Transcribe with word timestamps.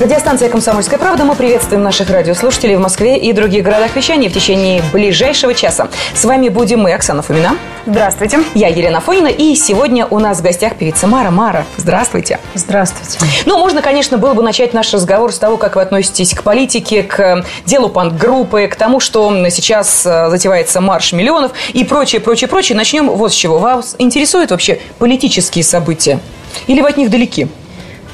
Радиостанция 0.00 0.48
«Комсомольская 0.48 0.96
правда». 0.96 1.24
Мы 1.24 1.34
приветствуем 1.34 1.82
наших 1.82 2.08
радиослушателей 2.10 2.76
в 2.76 2.80
Москве 2.80 3.18
и 3.18 3.32
других 3.32 3.64
городах 3.64 3.96
вещания 3.96 4.30
в 4.30 4.32
течение 4.32 4.80
ближайшего 4.92 5.54
часа. 5.54 5.88
С 6.14 6.24
вами 6.24 6.50
будем 6.50 6.82
мы, 6.82 6.92
Оксана 6.92 7.20
Фомина. 7.20 7.56
Здравствуйте. 7.84 8.38
Я 8.54 8.68
Елена 8.68 9.00
Фонина. 9.00 9.26
И 9.26 9.56
сегодня 9.56 10.06
у 10.06 10.20
нас 10.20 10.38
в 10.38 10.42
гостях 10.42 10.76
певица 10.76 11.08
Мара. 11.08 11.32
Мара, 11.32 11.64
здравствуйте. 11.76 12.38
Здравствуйте. 12.54 13.18
Ну, 13.44 13.58
можно, 13.58 13.82
конечно, 13.82 14.18
было 14.18 14.34
бы 14.34 14.42
начать 14.44 14.72
наш 14.72 14.94
разговор 14.94 15.32
с 15.32 15.38
того, 15.38 15.56
как 15.56 15.74
вы 15.74 15.82
относитесь 15.82 16.32
к 16.32 16.44
политике, 16.44 17.02
к 17.02 17.44
делу 17.66 17.88
панк-группы, 17.88 18.68
к 18.68 18.76
тому, 18.76 19.00
что 19.00 19.32
сейчас 19.50 20.06
э, 20.06 20.30
затевается 20.30 20.80
марш 20.80 21.12
миллионов 21.12 21.50
и 21.72 21.82
прочее, 21.82 22.20
прочее, 22.20 22.46
прочее. 22.46 22.76
Начнем 22.76 23.10
вот 23.10 23.32
с 23.32 23.34
чего. 23.34 23.58
Вас 23.58 23.96
интересуют 23.98 24.52
вообще 24.52 24.78
политические 25.00 25.64
события? 25.64 26.20
Или 26.68 26.82
вы 26.82 26.88
от 26.88 26.98
них 26.98 27.10
далеки? 27.10 27.48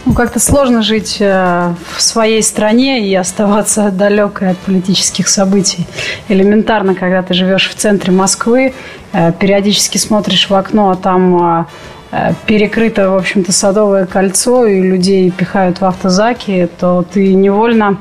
Ну, 0.07 0.13
как-то 0.13 0.39
сложно 0.39 0.83
жить 0.83 1.17
э, 1.21 1.75
в 1.97 2.03
своей 2.03 2.43
стране 2.43 3.09
и 3.09 3.15
оставаться 3.15 3.91
далекой 3.91 4.51
от 4.51 4.59
политических 4.59 5.29
событий. 5.29 5.87
Элементарно, 6.29 6.95
когда 6.95 7.23
ты 7.23 7.33
живешь 7.33 7.71
в 7.71 7.75
центре 7.75 8.13
Москвы, 8.13 8.75
э, 9.13 9.33
периодически 9.33 9.97
смотришь 9.97 10.51
в 10.51 10.55
окно, 10.55 10.91
а 10.91 10.97
там 10.97 11.67
э, 12.13 12.33
перекрыто, 12.45 13.11
в 13.11 13.17
общем-то, 13.17 13.53
садовое 13.53 14.05
кольцо, 14.05 14.67
и 14.67 14.79
людей 14.79 15.31
пихают 15.31 15.81
в 15.81 15.85
автозаки, 15.87 16.69
то 16.79 17.03
ты 17.03 17.35
невольно 17.35 17.99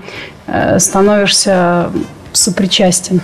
становишься 0.77 1.90
сопричастен 2.34 3.21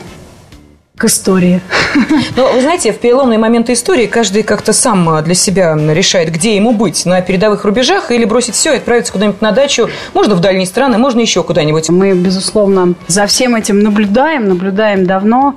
к 0.95 1.03
истории. 1.03 1.61
Но 2.35 2.51
вы 2.51 2.61
знаете, 2.61 2.91
в 2.91 2.99
переломные 2.99 3.39
моменты 3.39 3.73
истории 3.73 4.05
каждый 4.05 4.43
как-то 4.43 4.73
сам 4.73 5.07
а, 5.09 5.21
для 5.21 5.33
себя 5.33 5.75
решает, 5.75 6.31
где 6.31 6.55
ему 6.55 6.71
быть, 6.71 7.05
на 7.05 7.21
передовых 7.21 7.65
рубежах 7.65 8.11
или 8.11 8.25
бросить 8.25 8.55
все 8.55 8.73
и 8.73 8.77
отправиться 8.77 9.11
куда-нибудь 9.13 9.41
на 9.41 9.51
дачу, 9.51 9.89
можно 10.13 10.35
в 10.35 10.39
дальние 10.39 10.65
страны, 10.65 10.97
можно 10.97 11.19
еще 11.19 11.43
куда-нибудь. 11.43 11.89
Мы, 11.89 12.13
безусловно, 12.13 12.93
за 13.07 13.25
всем 13.25 13.55
этим 13.55 13.79
наблюдаем, 13.79 14.47
наблюдаем 14.47 15.05
давно, 15.05 15.55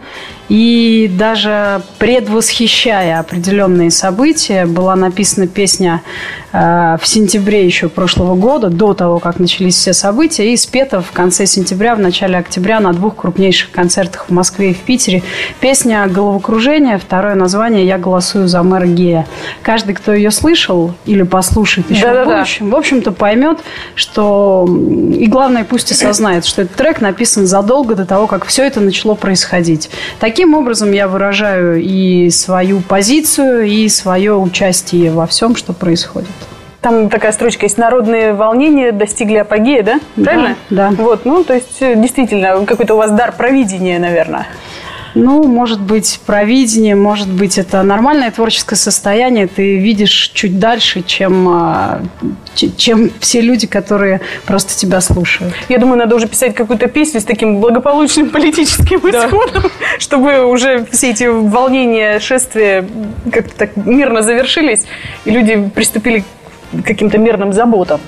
и 0.53 1.11
даже 1.11 1.81
предвосхищая 1.99 3.21
определенные 3.21 3.91
события, 3.91 4.67
была 4.67 4.95
написана 4.97 5.47
песня 5.47 6.03
э, 6.53 6.99
в 7.01 7.09
сентябре 7.09 7.65
еще 7.65 7.89
прошлого 7.89 8.35
года, 8.35 8.69
до 8.69 8.93
того, 8.93 9.19
как 9.19 9.41
начались 9.41 9.77
все 9.77 9.95
события, 9.95 10.53
и 10.53 10.57
спета 10.59 11.01
в 11.01 11.11
конце 11.13 11.47
сентября, 11.47 11.95
в 11.95 12.01
начале 12.01 12.37
октября 12.37 12.81
на 12.81 12.93
двух 12.93 13.17
крупнейших 13.17 13.71
концертах 13.71 14.27
в 14.29 14.31
Москве 14.31 14.73
и 14.73 14.75
в 14.75 14.81
Питере. 14.81 15.23
Песня 15.61 16.07
«Головокружение», 16.07 16.99
второе 16.99 17.35
название 17.35 17.87
«Я 17.87 17.97
голосую 17.97 18.47
за 18.47 18.63
мэра 18.63 18.85
Гея». 18.85 19.27
Каждый, 19.63 19.95
кто 19.95 20.13
ее 20.13 20.31
слышал 20.31 20.93
или 21.07 21.23
послушает 21.23 21.91
еще 21.91 22.03
Да-да-да. 22.03 22.25
в 22.25 22.37
будущем, 22.37 22.69
в 22.69 22.77
общем-то 22.77 23.13
поймет, 23.13 23.61
что... 23.95 24.69
И 25.15 25.27
главное, 25.29 25.65
пусть 25.65 25.91
осознает, 25.93 26.45
что 26.45 26.61
этот 26.61 26.77
трек 26.77 27.01
написан 27.01 27.47
задолго 27.47 27.95
до 27.95 28.05
того, 28.05 28.27
как 28.27 28.45
все 28.45 28.65
это 28.65 28.81
начало 28.81 29.15
происходить. 29.15 29.89
Таким 30.21 30.42
Таким 30.43 30.57
образом 30.57 30.91
я 30.91 31.07
выражаю 31.07 31.81
и 31.81 32.29
свою 32.31 32.81
позицию, 32.81 33.63
и 33.63 33.89
свое 33.89 34.35
участие 34.37 35.13
во 35.13 35.29
всем, 35.29 35.55
что 35.55 35.73
происходит. 35.73 36.33
Там 36.81 37.09
такая 37.11 37.31
строчка 37.31 37.67
есть. 37.67 37.79
Народные 37.79 38.33
волнения 38.33 38.91
достигли 38.91 39.37
апогея, 39.37 39.85
да? 39.85 40.01
Правильно? 40.17 40.57
Да. 40.69 40.91
Вот, 40.99 41.25
ну, 41.25 41.45
то 41.45 41.55
есть, 41.55 41.77
э, 41.79 41.95
действительно, 41.95 42.67
какой-то 42.67 42.95
у 42.95 42.97
вас 42.97 43.13
дар 43.13 43.31
провидения, 43.31 44.01
наверное. 44.01 44.49
Ну, 45.15 45.43
может 45.43 45.81
быть, 45.81 46.21
провидение, 46.27 46.95
может 46.95 47.29
быть, 47.29 47.59
это 47.59 47.83
нормальное 47.83 48.31
творческое 48.31 48.77
состояние. 48.77 49.47
Ты 49.47 49.79
видишь 49.79 50.31
чуть 50.35 50.59
дальше, 50.59 51.03
чем, 51.03 51.49
а, 51.49 52.03
чем 52.77 53.11
все 53.21 53.41
люди, 53.41 53.67
которые 53.67 54.21
просто 54.47 54.77
тебя 54.77 55.01
слушают. 55.01 55.55
Я 55.69 55.79
думаю, 55.79 55.99
надо 55.99 56.17
уже 56.17 56.29
писать 56.29 56.55
какую-то 56.55 56.87
песню 56.89 57.21
с 57.21 57.25
таким 57.25 57.61
благополучным 57.61 58.31
политическим 58.31 58.99
исходом, 58.99 59.63
да. 59.63 59.71
чтобы 59.99 60.45
уже 60.47 60.87
все 60.91 61.11
эти 61.11 61.25
волнения, 61.25 62.19
шествия 62.19 62.87
как-то 63.31 63.55
так 63.57 63.77
мирно 63.77 64.23
завершились, 64.23 64.85
и 65.25 65.31
люди 65.31 65.71
приступили 65.75 66.25
к 66.73 66.87
каким-то 66.87 67.19
мирным 67.19 67.53
заботам. 67.53 68.01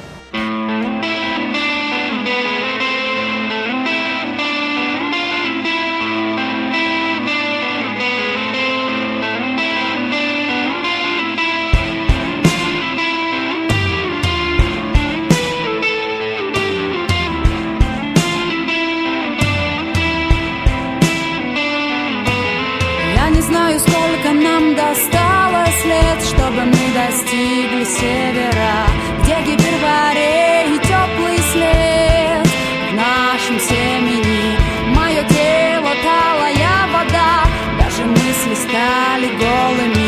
Cali, 38.74 39.28
Golem 39.36 39.92
e 39.92 40.03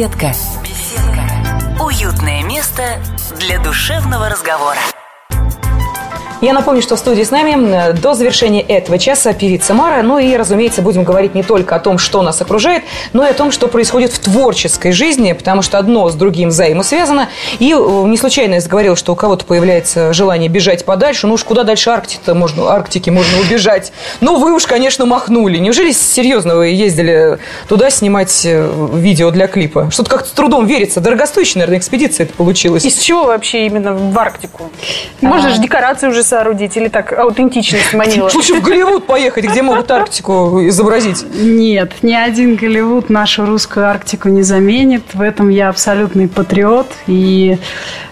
Беседка. 0.00 0.32
Беседка. 0.62 1.84
Уютное 1.84 2.42
место 2.42 3.02
для 3.38 3.62
душевного 3.62 4.30
разговора. 4.30 4.78
Я 6.40 6.54
напомню, 6.54 6.80
что 6.80 6.96
в 6.96 6.98
студии 6.98 7.22
с 7.22 7.30
нами 7.30 7.92
до 8.00 8.14
завершения 8.14 8.62
этого 8.62 8.98
часа 8.98 9.34
певица 9.34 9.74
Мара. 9.74 10.02
Ну 10.02 10.18
и, 10.18 10.34
разумеется, 10.36 10.80
будем 10.80 11.04
говорить 11.04 11.34
не 11.34 11.42
только 11.42 11.76
о 11.76 11.80
том, 11.80 11.98
что 11.98 12.22
нас 12.22 12.40
окружает, 12.40 12.82
но 13.12 13.26
и 13.26 13.30
о 13.30 13.34
том, 13.34 13.52
что 13.52 13.68
происходит 13.68 14.12
в 14.12 14.18
творческой 14.20 14.92
жизни, 14.92 15.32
потому 15.34 15.60
что 15.60 15.78
одно 15.78 16.08
с 16.08 16.14
другим 16.14 16.48
взаимосвязано. 16.48 17.28
И 17.58 17.74
э, 17.74 17.76
не 18.06 18.16
случайно 18.16 18.54
я 18.54 18.60
говорил, 18.62 18.96
что 18.96 19.12
у 19.12 19.16
кого-то 19.16 19.44
появляется 19.44 20.14
желание 20.14 20.48
бежать 20.48 20.86
подальше. 20.86 21.26
Ну 21.26 21.34
уж 21.34 21.44
куда 21.44 21.62
дальше 21.62 21.90
Арктики 21.90 22.30
можно, 22.30 22.70
Арктики 22.70 23.10
можно 23.10 23.38
убежать? 23.40 23.92
Ну 24.22 24.38
вы 24.38 24.54
уж, 24.54 24.64
конечно, 24.66 25.04
махнули. 25.04 25.58
Неужели 25.58 25.92
серьезно 25.92 26.56
вы 26.56 26.68
ездили 26.68 27.38
туда 27.68 27.90
снимать 27.90 28.46
э, 28.46 28.88
видео 28.94 29.30
для 29.30 29.46
клипа? 29.46 29.90
Что-то 29.90 30.08
как-то 30.08 30.28
с 30.28 30.32
трудом 30.32 30.64
верится. 30.64 31.00
Дорогостоящая, 31.00 31.60
наверное, 31.60 31.78
экспедиция 31.80 32.24
это 32.24 32.32
получилась. 32.32 32.84
Из 32.86 32.96
чего 32.98 33.24
вообще 33.24 33.66
именно 33.66 33.92
в 33.92 34.18
Арктику? 34.18 34.70
Можно 35.20 35.50
А. 35.50 35.50
же 35.54 35.60
декорации 35.60 36.08
уже 36.08 36.22
соорудить 36.30 36.76
или 36.76 36.88
так 36.88 37.12
аутентичность 37.12 37.92
манила? 37.92 38.30
Лучше 38.34 38.54
в 38.54 38.62
Голливуд 38.62 39.06
поехать, 39.06 39.44
где 39.44 39.62
могут 39.62 39.90
Арктику 39.90 40.60
изобразить. 40.68 41.24
Нет, 41.34 41.92
ни 42.02 42.14
один 42.14 42.56
Голливуд 42.56 43.10
нашу 43.10 43.44
русскую 43.44 43.86
Арктику 43.86 44.28
не 44.28 44.42
заменит. 44.42 45.02
В 45.12 45.20
этом 45.20 45.48
я 45.48 45.68
абсолютный 45.68 46.28
патриот. 46.28 46.86
И 47.06 47.58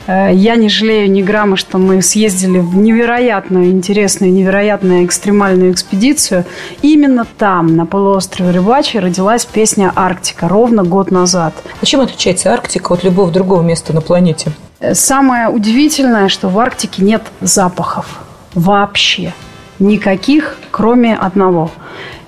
я 0.08 0.56
не 0.56 0.68
жалею 0.68 1.10
ни 1.10 1.22
грамма, 1.22 1.56
что 1.56 1.76
мы 1.78 2.00
съездили 2.00 2.58
в 2.58 2.76
невероятную 2.76 3.70
интересную, 3.70 4.32
невероятную 4.32 5.04
экстремальную 5.04 5.72
экспедицию. 5.72 6.46
Именно 6.80 7.26
там, 7.36 7.76
на 7.76 7.84
полуострове 7.84 8.50
Рыбачий, 8.50 9.00
родилась 9.00 9.44
песня 9.44 9.92
«Арктика» 9.94 10.48
ровно 10.48 10.82
год 10.82 11.10
назад. 11.10 11.54
А 11.80 11.84
чем 11.86 12.00
отличается 12.00 12.52
Арктика 12.52 12.92
от 12.94 13.04
любого 13.04 13.30
другого 13.30 13.62
места 13.62 13.92
на 13.92 14.00
планете? 14.00 14.52
Э, 14.80 14.94
Самое 14.94 15.48
удивительное, 15.48 16.28
что 16.28 16.48
в 16.48 16.58
Арктике 16.58 17.02
нет 17.04 17.22
запахов 17.40 18.20
вообще. 18.54 19.34
Никаких, 19.78 20.56
кроме 20.70 21.14
одного. 21.14 21.70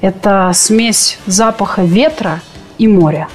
Это 0.01 0.51
смесь 0.55 1.19
запаха 1.27 1.83
ветра 1.83 2.41
и 2.79 2.87
моря. 2.87 3.29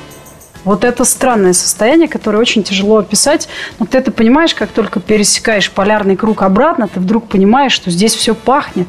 Вот 0.66 0.84
это 0.84 1.06
странное 1.06 1.54
состояние, 1.54 2.08
которое 2.08 2.40
очень 2.40 2.64
тяжело 2.64 2.98
описать. 2.98 3.48
Но 3.80 3.86
ты 3.86 4.00
это 4.00 4.12
понимаешь, 4.12 4.54
как 4.54 4.72
только 4.72 5.00
пересекаешь 5.00 5.72
полярный 5.72 6.18
круг 6.18 6.42
обратно, 6.42 6.88
ты 6.88 7.00
вдруг 7.00 7.30
понимаешь, 7.30 7.72
что 7.72 7.92
здесь 7.92 8.14
все 8.14 8.36
пахнет. 8.36 8.88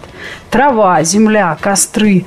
Трава, 0.50 1.02
земля, 1.04 1.56
костры. 1.60 2.24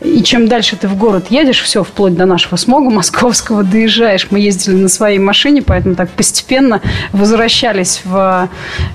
И 0.00 0.22
чем 0.22 0.48
дальше 0.48 0.76
ты 0.76 0.88
в 0.88 0.96
город 0.96 1.26
едешь, 1.28 1.60
все, 1.60 1.84
вплоть 1.84 2.14
до 2.14 2.24
нашего 2.24 2.56
смога 2.56 2.90
московского, 2.90 3.62
доезжаешь. 3.62 4.28
Мы 4.30 4.40
ездили 4.40 4.74
на 4.74 4.88
своей 4.88 5.18
машине, 5.18 5.62
поэтому 5.62 5.94
так 5.94 6.08
постепенно 6.10 6.80
возвращались 7.12 8.00
в, 8.04 8.48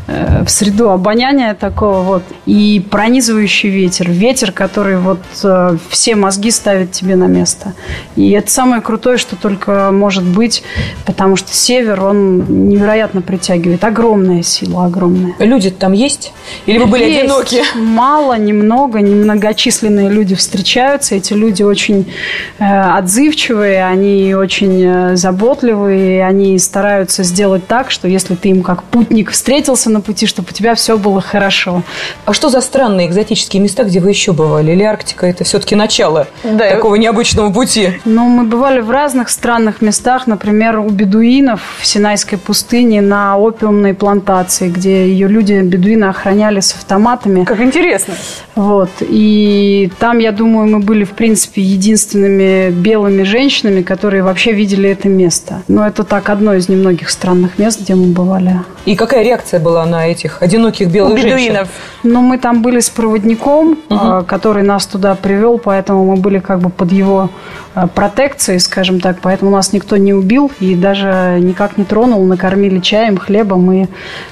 э, 0.08 0.44
в 0.44 0.50
среду 0.50 0.90
обоняния 0.90 1.54
такого 1.54 2.02
вот. 2.02 2.24
И 2.48 2.84
пронизывающий 2.90 3.70
ветер. 3.70 4.10
Ветер, 4.10 4.52
который 4.52 4.98
вот 4.98 5.22
э, 5.44 5.78
все 5.90 6.16
мозги 6.16 6.50
ставит 6.50 6.92
тебе 6.92 7.16
на 7.16 7.28
место. 7.28 7.74
И 8.16 8.32
это 8.32 8.50
самое 8.50 8.82
крутое, 8.82 9.18
что 9.18 9.36
только 9.36 9.92
может 9.92 10.24
быть, 10.24 10.64
потому 11.06 11.36
что 11.36 11.54
север, 11.54 12.04
он 12.04 12.70
невероятно 12.70 13.22
притягивает. 13.22 13.84
Огромная 13.84 14.42
сила, 14.42 14.86
огромная. 14.86 15.36
Люди 15.38 15.70
там 15.70 15.94
есть? 15.94 16.34
Или 16.66 16.80
вы 16.80 16.88
были 16.88 17.04
Есть. 17.04 17.20
одиноки? 17.20 17.64
Мало, 17.76 18.38
немного, 18.38 19.02
немногочисленные 19.02 20.10
люди 20.10 20.34
встречаются. 20.34 20.95
Эти 21.16 21.34
люди 21.34 21.64
очень 21.64 22.12
э, 22.60 22.64
отзывчивые, 22.66 23.86
они 23.86 24.34
очень 24.36 24.84
э, 24.84 25.16
заботливые, 25.16 26.26
они 26.26 26.58
стараются 26.60 27.24
сделать 27.24 27.68
так, 27.68 27.92
что 27.92 28.08
если 28.08 28.36
ты 28.36 28.50
им 28.50 28.64
как 28.64 28.84
путник 28.84 29.32
встретился 29.32 29.90
на 29.90 30.02
пути, 30.02 30.26
чтобы 30.26 30.50
у 30.52 30.54
тебя 30.54 30.76
все 30.76 30.98
было 30.98 31.22
хорошо. 31.22 31.84
А 32.26 32.34
что 32.34 32.50
за 32.50 32.62
странные 32.62 33.08
экзотические 33.08 33.62
места, 33.62 33.84
где 33.84 34.00
вы 34.00 34.10
еще 34.10 34.32
бывали? 34.34 34.72
Или 34.72 34.84
Арктика 34.84 35.26
это 35.28 35.44
все-таки 35.44 35.76
начало 35.76 36.28
Да. 36.44 36.70
такого 36.70 36.96
необычного 36.96 37.52
пути? 37.52 38.00
Ну, 38.06 38.28
мы 38.28 38.44
бывали 38.44 38.80
в 38.82 38.90
разных 38.92 39.30
странных 39.30 39.82
местах, 39.82 40.28
например, 40.28 40.80
у 40.80 40.90
бедуинов 40.90 41.62
в 41.80 41.86
Синайской 41.86 42.38
пустыне 42.38 43.02
на 43.02 43.38
опиумной 43.38 43.94
плантации, 43.94 44.70
где 44.70 45.08
ее 45.08 45.28
люди, 45.28 45.54
бедуины, 45.54 46.06
охраняли 46.06 46.60
с 46.60 46.74
автоматами. 46.74 47.44
Как 47.44 47.60
интересно. 47.62 48.14
Вот. 48.56 48.90
И 49.02 49.92
там, 50.00 50.20
я 50.20 50.32
думаю, 50.32 50.68
мы 50.68 50.80
были, 50.80 51.04
в 51.04 51.12
принципе, 51.12 51.62
единственными 51.62 52.70
белыми 52.72 53.24
женщинами, 53.24 53.82
которые 53.82 54.24
вообще 54.24 54.54
видели 54.54 54.90
это 54.90 55.10
место. 55.10 55.62
Но 55.68 55.86
это 55.86 56.04
так 56.04 56.30
одно 56.30 56.54
из 56.54 56.70
немногих 56.70 57.10
странных 57.10 57.60
мест, 57.60 57.82
где 57.82 57.96
мы 57.96 58.08
бывали. 58.14 58.62
И 58.86 58.96
какая 58.96 59.24
реакция 59.24 59.60
была 59.60 59.86
на 59.86 60.08
этих 60.08 60.42
одиноких 60.42 60.90
белых 60.90 61.14
У 61.14 61.18
женщин? 61.18 61.38
бедуинов. 61.38 61.68
Но 62.04 62.22
мы 62.22 62.38
там 62.38 62.62
были 62.62 62.80
с 62.80 62.90
проводником, 62.90 63.78
э, 63.90 64.24
который 64.28 64.64
нас 64.64 64.86
туда 64.86 65.16
привел, 65.16 65.58
поэтому 65.58 66.06
мы 66.06 66.16
были 66.16 66.40
как 66.40 66.60
бы 66.60 66.70
под 66.70 66.92
его 66.92 67.30
э, 67.76 67.88
протекцией, 67.94 68.60
скажем 68.60 69.00
так. 69.02 69.18
Поэтому 69.22 69.52
нас 69.52 69.74
никто 69.74 69.98
не 69.98 70.14
убил 70.14 70.52
и 70.60 70.76
даже 70.76 71.40
никак 71.42 71.78
не 71.78 71.84
тронул. 71.84 72.24
Накормили 72.26 72.80
чаем, 72.80 73.18
хлебом. 73.18 73.72
И, 73.72 73.84
э, 73.84 73.88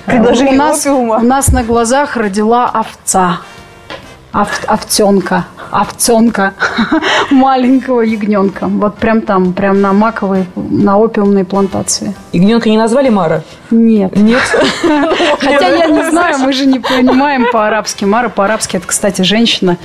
Предложили 0.06 0.50
у 0.50 0.54
нас, 0.54 0.86
опиума. 0.86 1.18
у 1.18 1.24
нас 1.26 1.50
на 1.52 1.64
глазах 1.64 2.16
родила 2.16 2.70
овца. 2.70 3.40
Ов- 4.34 4.66
овценка. 4.68 5.46
Овценка. 5.74 6.54
Маленького 7.32 8.02
ягненка. 8.02 8.68
Вот 8.68 8.96
прям 8.98 9.22
там, 9.22 9.54
прям 9.54 9.82
на 9.82 9.92
маковой, 9.92 10.46
на 10.56 10.98
опиумной 11.00 11.46
плантации. 11.46 12.14
Ягненка 12.32 12.70
не 12.70 12.78
назвали 12.78 13.10
Мара? 13.10 13.42
Нет. 13.72 14.16
Нет? 14.16 14.42
Хотя 15.40 15.68
я 15.70 15.88
не 15.88 16.10
знаю, 16.10 16.38
мы 16.38 16.54
же 16.54 16.68
не 16.68 16.80
понимаем 16.80 17.48
по-арабски. 17.52 18.06
Мара 18.06 18.30
по-арабски 18.30 18.78
это, 18.78 18.86
кстати, 18.88 19.24
женщина. 19.24 19.78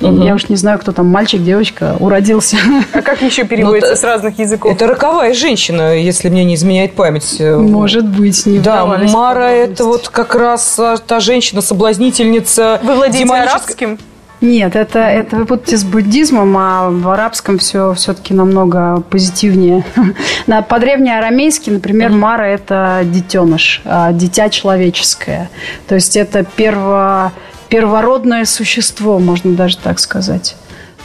Я 0.00 0.34
уж 0.34 0.48
не 0.48 0.56
знаю, 0.56 0.78
кто 0.78 0.92
там, 0.92 1.06
мальчик, 1.06 1.42
девочка, 1.42 1.96
уродился. 2.00 2.58
А 2.92 3.00
как 3.00 3.22
еще 3.22 3.44
переводится 3.44 3.90
Ну, 3.92 3.96
с 3.96 4.02
разных 4.04 4.38
языков? 4.38 4.72
Это 4.72 4.86
роковая 4.86 5.32
женщина, 5.32 5.96
если 5.96 6.28
мне 6.28 6.44
не 6.44 6.56
изменяет 6.56 6.94
память. 6.94 7.40
Может 7.40 8.06
быть, 8.06 8.44
не 8.46 8.58
Да, 8.58 8.84
Мара 8.84 9.50
это 9.50 9.84
вот 9.84 10.08
как 10.08 10.34
раз 10.34 10.78
а, 10.78 10.96
та 10.98 11.20
женщина-соблазнительница. 11.20 12.80
Вы 12.82 12.94
владеете 12.94 13.24
демонической- 13.24 13.42
арабским? 13.48 13.98
Нет, 14.40 14.76
это, 14.76 14.98
это 14.98 15.36
вы 15.36 15.46
путаете 15.46 15.78
с 15.78 15.84
буддизмом, 15.84 16.56
а 16.58 16.90
в 16.90 17.08
арабском 17.08 17.58
все 17.58 17.94
все-таки 17.94 18.34
намного 18.34 19.00
позитивнее. 19.00 19.84
На, 20.46 20.60
по 20.62 20.78
древнеарамейски, 20.78 21.70
например, 21.70 22.10
Мара– 22.10 22.46
это 22.48 23.02
детеныш, 23.04 23.80
а, 23.84 24.12
дитя 24.12 24.50
человеческое. 24.50 25.48
То 25.88 25.94
есть 25.94 26.16
это 26.16 26.44
перво, 26.44 27.32
первородное 27.68 28.44
существо, 28.44 29.18
можно 29.18 29.54
даже 29.54 29.78
так 29.78 29.98
сказать. 29.98 30.56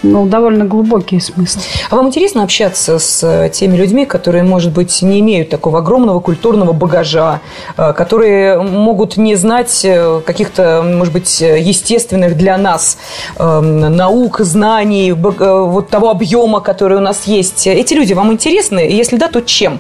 Ну, 0.03 0.25
довольно 0.25 0.65
глубокий 0.65 1.19
смысл. 1.19 1.59
А 1.89 1.95
вам 1.95 2.07
интересно 2.07 2.43
общаться 2.43 2.97
с 2.97 3.23
э, 3.23 3.49
теми 3.49 3.77
людьми, 3.77 4.05
которые, 4.05 4.43
может 4.43 4.71
быть, 4.71 5.01
не 5.01 5.19
имеют 5.19 5.49
такого 5.49 5.79
огромного 5.79 6.19
культурного 6.19 6.73
багажа, 6.73 7.39
э, 7.77 7.93
которые 7.93 8.59
могут 8.61 9.17
не 9.17 9.35
знать 9.35 9.81
э, 9.83 10.21
каких-то, 10.25 10.81
может 10.83 11.13
быть, 11.13 11.41
естественных 11.41 12.35
для 12.35 12.57
нас 12.57 12.97
э, 13.37 13.59
наук, 13.59 14.39
знаний, 14.39 15.11
вот 15.11 15.89
того 15.89 16.09
объема, 16.09 16.61
который 16.61 16.97
у 16.97 17.01
нас 17.01 17.27
есть? 17.27 17.67
Эти 17.67 17.93
люди 17.93 18.13
вам 18.13 18.31
интересны? 18.31 18.79
Если 18.79 19.17
да, 19.17 19.27
то 19.27 19.41
чем? 19.41 19.79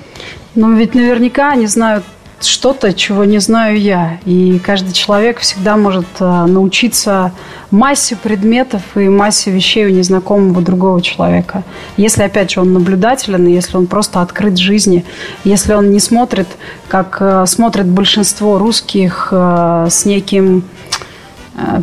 Но 0.53 0.71
ведь 0.73 0.93
наверняка 0.93 1.51
они 1.51 1.65
знают 1.65 2.03
что-то, 2.45 2.93
чего 2.93 3.25
не 3.25 3.39
знаю 3.39 3.79
я. 3.79 4.19
И 4.25 4.59
каждый 4.59 4.93
человек 4.93 5.39
всегда 5.39 5.77
может 5.77 6.05
э, 6.19 6.45
научиться 6.45 7.31
массе 7.71 8.15
предметов 8.15 8.81
и 8.95 9.09
массе 9.09 9.51
вещей 9.51 9.85
у 9.85 9.89
незнакомого 9.89 10.61
другого 10.61 11.01
человека. 11.01 11.63
Если, 11.97 12.23
опять 12.23 12.51
же, 12.51 12.61
он 12.61 12.73
наблюдателен, 12.73 13.47
если 13.47 13.77
он 13.77 13.87
просто 13.87 14.21
открыт 14.21 14.57
жизни, 14.57 15.05
если 15.43 15.73
он 15.73 15.91
не 15.91 15.99
смотрит, 15.99 16.47
как 16.87 17.17
э, 17.19 17.45
смотрит 17.47 17.87
большинство 17.87 18.57
русских 18.57 19.29
э, 19.31 19.87
с 19.89 20.05
неким 20.05 20.63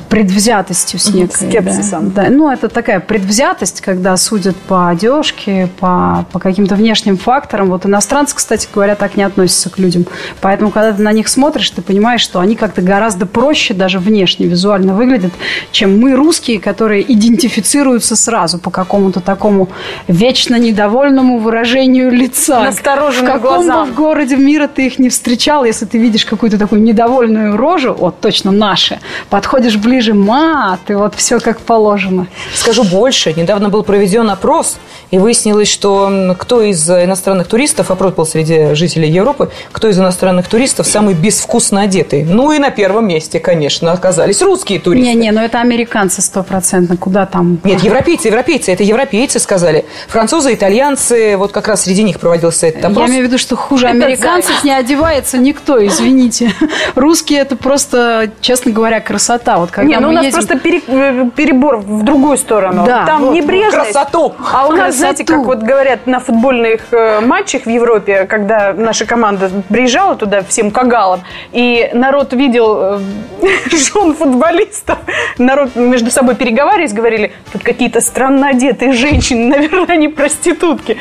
предвзятостью 0.09 0.99
с 0.99 1.13
некой. 1.13 1.49
скепсисом. 1.49 2.11
Да. 2.11 2.25
Да, 2.25 2.31
ну, 2.31 2.51
это 2.51 2.69
такая 2.69 3.01
предвзятость, 3.01 3.81
когда 3.81 4.17
судят 4.17 4.57
по 4.57 4.89
одежке, 4.89 5.69
по, 5.79 6.25
по 6.33 6.39
каким-то 6.39 6.75
внешним 6.75 7.17
факторам. 7.19 7.69
Вот 7.69 7.85
иностранцы, 7.85 8.35
кстати 8.35 8.67
говоря, 8.73 8.95
так 8.95 9.17
не 9.17 9.23
относятся 9.23 9.69
к 9.71 9.79
людям. 9.79 10.07
Поэтому, 10.41 10.71
когда 10.71 10.93
ты 10.93 11.03
на 11.03 11.13
них 11.13 11.29
смотришь, 11.29 11.71
ты 11.71 11.83
понимаешь, 11.83 12.23
что 12.23 12.41
они 12.41 12.57
как-то 12.57 12.81
гораздо 12.81 13.27
проще 13.27 13.75
даже 13.75 13.99
внешне, 13.99 14.47
визуально 14.47 14.95
выглядят, 14.95 15.33
чем 15.71 16.01
мы, 16.01 16.15
русские, 16.17 16.61
которые 16.61 17.05
идентифицируются 17.13 18.17
сразу 18.17 18.59
по 18.59 18.71
какому-то 18.71 19.21
такому 19.21 19.69
вечно 20.09 20.57
недовольному 20.57 21.39
выражению 21.39 22.11
лица. 22.11 22.63
Настороженным 22.65 23.31
В 23.31 23.35
каком 23.35 23.65
глазам. 23.65 23.87
бы 23.87 23.93
в 23.93 23.95
городе 23.95 24.37
мира 24.37 24.67
ты 24.67 24.87
их 24.87 24.99
не 24.99 25.11
встречал, 25.11 25.65
если 25.65 25.85
ты 25.85 25.99
видишь 25.99 26.25
какую-то 26.25 26.59
такую 26.59 26.83
недовольную 26.83 27.57
рожу, 27.57 27.93
вот 27.93 28.21
точно 28.21 28.51
наши, 28.51 28.99
подходишь 29.29 29.58
подходишь 29.59 29.77
ближе, 29.77 30.15
мат, 30.15 30.81
и 30.89 30.95
вот 30.95 31.17
все 31.17 31.41
как 31.41 31.59
положено. 31.59 32.29
Скажу 32.55 32.85
больше. 32.85 33.33
Недавно 33.33 33.71
был 33.71 33.83
проведен 33.83 34.31
опрос, 34.31 34.77
и 35.11 35.19
выяснилось, 35.19 35.69
что 35.69 36.37
кто 36.39 36.63
из 36.63 36.89
иностранных 36.89 37.49
туристов, 37.49 37.91
опрос 37.91 38.15
был 38.15 38.25
среди 38.25 38.75
жителей 38.75 39.11
Европы, 39.11 39.51
кто 39.73 39.89
из 39.89 39.99
иностранных 39.99 40.47
туристов 40.47 40.87
самый 40.87 41.15
безвкусно 41.15 41.81
одетый. 41.81 42.23
Ну 42.23 42.53
и 42.53 42.61
на 42.61 42.71
первом 42.71 43.09
месте, 43.09 43.41
конечно, 43.41 43.91
оказались 43.91 44.43
русские 44.43 44.79
туристы. 44.79 45.13
Не-не, 45.13 45.33
но 45.33 45.43
это 45.43 45.61
американцы 45.61 46.23
стопроцентно, 46.23 46.97
куда 46.97 47.27
там? 47.27 47.59
Нет, 47.65 47.83
европейцы, 47.83 48.29
европейцы, 48.29 48.73
это 48.73 48.85
европейцы 48.85 49.41
сказали. 49.41 49.85
Французы, 50.07 50.55
итальянцы, 50.55 51.37
вот 51.37 51.51
как 51.51 51.67
раз 51.67 51.83
среди 51.83 52.05
них 52.05 52.21
проводился 52.21 52.69
этот 52.69 52.85
опрос. 52.85 53.09
Я 53.09 53.13
имею 53.13 53.25
в 53.25 53.27
виду, 53.27 53.39
что 53.39 53.57
хуже 53.57 53.87
Это 53.87 54.05
американцев 54.05 54.63
не 54.63 54.71
одевается 54.71 55.37
никто, 55.37 55.85
извините. 55.85 56.53
Русские 56.95 57.41
это 57.41 57.57
просто, 57.57 58.31
честно 58.41 58.71
говоря, 58.71 59.01
красота. 59.01 59.48
Вот 59.57 59.71
когда 59.71 59.89
Не, 59.89 59.97
ну 60.01 60.09
мы 60.09 60.13
у 60.13 60.17
нас 60.17 60.25
едем- 60.27 60.35
просто 60.37 60.59
пере- 60.59 60.83
э, 60.87 61.31
перебор 61.35 61.79
в 61.79 62.03
другую 62.03 62.37
сторону. 62.37 62.85
Да, 62.85 63.07
Там 63.07 63.25
вот, 63.25 63.35
небрежность. 63.35 63.93
красоту. 63.93 64.35
А 64.53 64.67
у 64.69 64.73
нас, 64.73 64.97
знаете, 64.97 65.25
Красоту. 65.25 65.47
как 65.49 65.57
вот 65.57 65.65
говорят 65.67 66.07
на 66.07 66.21
футбольных 66.21 66.83
э, 66.93 67.21
матчах 67.21 67.63
в 67.65 67.69
Европе, 67.71 68.25
когда 68.27 68.75
наша 68.77 69.07
команда 69.07 69.51
приезжала 69.69 70.15
туда 70.17 70.43
всем 70.43 70.71
кагалом, 70.71 71.23
и 71.53 71.89
народ 71.95 72.33
видел 72.35 72.79
э, 72.81 72.99
жен 73.71 74.15
футболистов, 74.15 74.99
народ 75.39 75.75
между 75.77 76.11
собой 76.11 76.35
переговариваясь, 76.35 76.93
говорили, 76.93 77.33
тут 77.53 77.63
какие-то 77.63 78.01
странно 78.01 78.49
одетые 78.49 78.93
женщины, 78.93 79.47
наверное, 79.57 79.95
они 79.97 80.09
проститутки. 80.09 80.97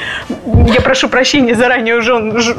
Я 0.73 0.81
прошу 0.81 1.09
прощения 1.09 1.55
заранее 1.55 1.97
у 1.97 2.01
жен 2.01 2.37
ж- 2.39 2.53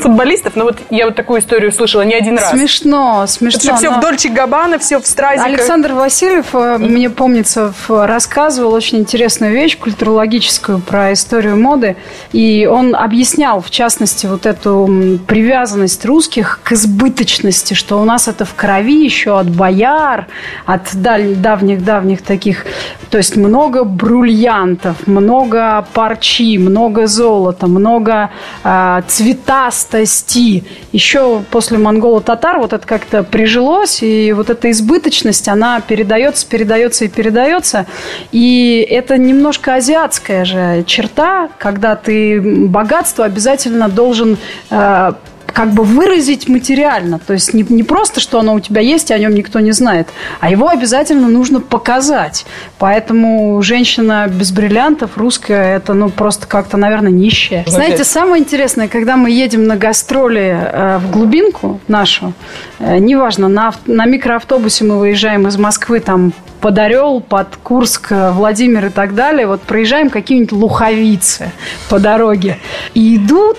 футболистов, 0.00 0.56
но 0.56 0.64
вот 0.64 0.78
я 0.90 1.06
вот 1.06 1.14
такую 1.14 1.40
историю 1.40 1.72
слышала 1.72 2.02
не 2.02 2.14
один 2.14 2.38
раз. 2.38 2.50
Смешно, 2.50 3.26
смешно. 3.26 3.76
все 3.76 3.90
но- 3.90 3.98
в 3.98 4.00
Дольче 4.00 4.28
Габбана, 4.28 4.78
все 4.78 4.98
в 5.00 5.06
стразиках. 5.12 5.46
Александр 5.46 5.92
Васильев, 5.92 6.54
э, 6.54 6.78
мне 6.78 7.10
помнится, 7.10 7.72
рассказывал 7.88 8.72
очень 8.72 8.98
интересную 8.98 9.52
вещь 9.52 9.78
культурологическую 9.78 10.80
про 10.80 11.12
историю 11.12 11.60
моды. 11.60 11.96
И 12.32 12.66
он 12.70 12.94
объяснял, 12.94 13.60
в 13.60 13.70
частности, 13.70 14.26
вот 14.26 14.46
эту 14.46 15.20
привязанность 15.26 16.04
русских 16.04 16.60
к 16.62 16.72
избыточности, 16.72 17.74
что 17.74 18.00
у 18.00 18.04
нас 18.04 18.28
это 18.28 18.44
в 18.44 18.54
крови 18.54 19.04
еще 19.04 19.38
от 19.38 19.48
бояр, 19.48 20.26
от 20.66 20.94
давних-давних 20.94 22.22
таких. 22.22 22.66
То 23.10 23.18
есть 23.18 23.36
много 23.36 23.84
бриллиантов, 23.84 25.06
много 25.06 25.86
парчи, 25.92 26.58
много 26.58 27.06
золота, 27.06 27.66
много 27.66 28.30
э, 28.64 29.02
цветастости. 29.06 30.64
Еще 30.92 31.42
после 31.50 31.78
монголо-татар 31.78 32.58
вот 32.58 32.72
это 32.72 32.86
как-то 32.86 33.22
прижилось, 33.22 34.02
и 34.02 34.32
вот 34.32 34.48
эта 34.50 34.70
избыточность, 34.70 35.01
она 35.48 35.80
передается, 35.80 36.46
передается 36.46 37.04
и 37.04 37.08
передается. 37.08 37.86
И 38.32 38.86
это 38.88 39.18
немножко 39.18 39.74
азиатская 39.74 40.44
же 40.44 40.84
черта, 40.86 41.48
когда 41.58 41.96
ты 41.96 42.40
богатство 42.40 43.24
обязательно 43.24 43.88
должен 43.88 44.38
э, 44.70 45.12
как 45.52 45.72
бы 45.72 45.84
выразить 45.84 46.48
материально. 46.48 47.18
То 47.18 47.32
есть 47.34 47.54
не, 47.54 47.64
не 47.68 47.82
просто, 47.82 48.20
что 48.20 48.38
оно 48.38 48.54
у 48.54 48.60
тебя 48.60 48.80
есть, 48.80 49.10
и 49.10 49.14
о 49.14 49.18
нем 49.18 49.34
никто 49.34 49.60
не 49.60 49.72
знает, 49.72 50.08
а 50.40 50.50
его 50.50 50.68
обязательно 50.68 51.28
нужно 51.28 51.60
показать. 51.60 52.46
Поэтому 52.78 53.60
женщина 53.62 54.28
без 54.28 54.52
бриллиантов 54.52 55.16
русская, 55.16 55.76
это 55.76 55.94
ну 55.94 56.10
просто 56.10 56.46
как-то, 56.46 56.76
наверное, 56.76 57.12
нищая. 57.12 57.64
Знаете, 57.66 58.04
самое 58.04 58.42
интересное, 58.42 58.88
когда 58.88 59.16
мы 59.16 59.30
едем 59.30 59.64
на 59.64 59.76
гастроли 59.76 60.58
э, 60.60 60.98
в 60.98 61.10
глубинку 61.10 61.80
нашу, 61.88 62.32
э, 62.78 62.98
неважно, 62.98 63.48
на, 63.48 63.72
на 63.86 64.06
микроавтобусе 64.06 64.84
мы 64.84 64.98
выезжаем 64.98 65.46
из 65.46 65.56
Москвы, 65.56 66.00
там, 66.00 66.32
под 66.62 66.78
Орел, 66.78 67.20
под 67.20 67.56
Курск, 67.56 68.12
э, 68.12 68.30
Владимир 68.30 68.86
и 68.86 68.90
так 68.90 69.14
далее, 69.14 69.46
вот 69.46 69.62
проезжаем 69.62 70.10
какие-нибудь 70.10 70.52
луховицы 70.52 71.50
по 71.90 71.98
дороге. 71.98 72.58
И 72.94 73.16
идут 73.16 73.58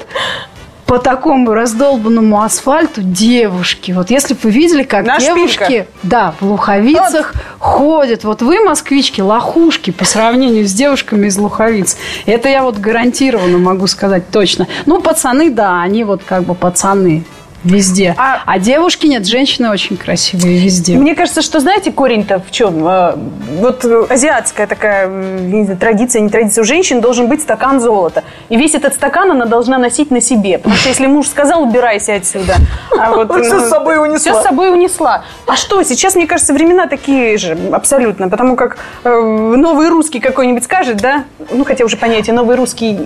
по 0.86 1.00
такому 1.00 1.54
раздолбанному 1.54 2.42
асфальту 2.42 3.02
девушки. 3.02 3.92
Вот 3.92 4.10
если 4.10 4.34
бы 4.34 4.40
вы 4.44 4.52
видели, 4.52 4.84
как 4.84 5.06
На 5.06 5.20
девушки, 5.20 5.88
да, 6.04 6.36
в 6.40 6.46
луховицах 6.46 7.34
ходят. 7.60 8.24
Вот 8.24 8.42
вы, 8.42 8.64
москвички, 8.64 9.22
лохушки 9.22 9.92
по 9.92 10.06
сравнению 10.06 10.68
с 10.68 10.74
девушками 10.74 11.28
из 11.28 11.38
луховиц. 11.38 11.98
Это 12.26 12.50
я 12.50 12.64
вот 12.64 12.78
гарантированно 12.78 13.58
могу 13.58 13.88
сказать 13.88 14.30
точно. 14.30 14.68
Ну, 14.86 15.02
пацаны, 15.02 15.50
да, 15.50 15.82
они 15.82 16.04
вот 16.04 16.22
как 16.24 16.44
бы 16.44 16.56
пацаны 16.56 17.24
везде. 17.64 18.16
А- 18.18 18.42
А, 18.46 18.60
девушки 18.60 19.08
нет, 19.08 19.26
женщины 19.26 19.70
очень 19.70 19.98
красивые 19.98 20.60
везде. 20.60 20.96
Мне 20.98 21.16
кажется, 21.16 21.42
что 21.42 21.60
знаете 21.60 21.92
корень-то 21.92 22.40
в 22.40 22.52
чем? 22.52 22.88
Э, 22.88 23.16
Вот 23.60 23.86
э, 23.86 24.06
азиатская 24.10 24.68
такая 24.68 25.08
не 25.08 25.64
знаю, 25.64 25.80
традиция, 25.80 26.22
не 26.22 26.30
традиция. 26.30 26.62
У 26.64 26.66
женщин 26.66 27.02
должен 27.02 27.28
быть 27.28 27.42
стакан 27.42 27.80
золота. 27.80 28.24
И 28.50 28.58
весь 28.58 28.74
этот 28.76 28.94
стакан 28.96 29.32
она 29.32 29.46
должна 29.46 29.78
носить 29.78 30.12
на 30.12 30.22
себе. 30.22 30.58
Потому 30.58 30.76
что 30.76 30.90
если 30.90 31.08
муж 31.08 31.28
сказал, 31.28 31.64
убирайся 31.64 32.16
отсюда. 32.16 32.56
А 32.98 33.12
вот, 33.14 33.32
Всё 33.44 33.60
с 33.60 33.70
собой 33.70 33.98
унесла. 34.02 34.18
Все 34.20 34.34
с 34.40 34.44
собой 34.44 34.72
унесла. 34.72 35.24
А 35.48 35.56
что, 35.56 35.82
сейчас, 35.84 36.16
мне 36.16 36.28
кажется, 36.28 36.54
времена 36.54 36.88
такие 36.88 37.38
же, 37.38 37.58
абсолютно. 37.72 38.30
Потому 38.30 38.56
как 38.56 38.78
э, 39.04 39.10
новый 39.10 39.90
русский 39.90 40.20
какой-нибудь 40.20 40.64
скажет, 40.64 40.98
да? 40.98 41.24
Ну, 41.52 41.64
хотя 41.66 41.86
уже 41.86 41.98
понятие 41.98 42.34
новый 42.36 42.56
русский 42.56 42.98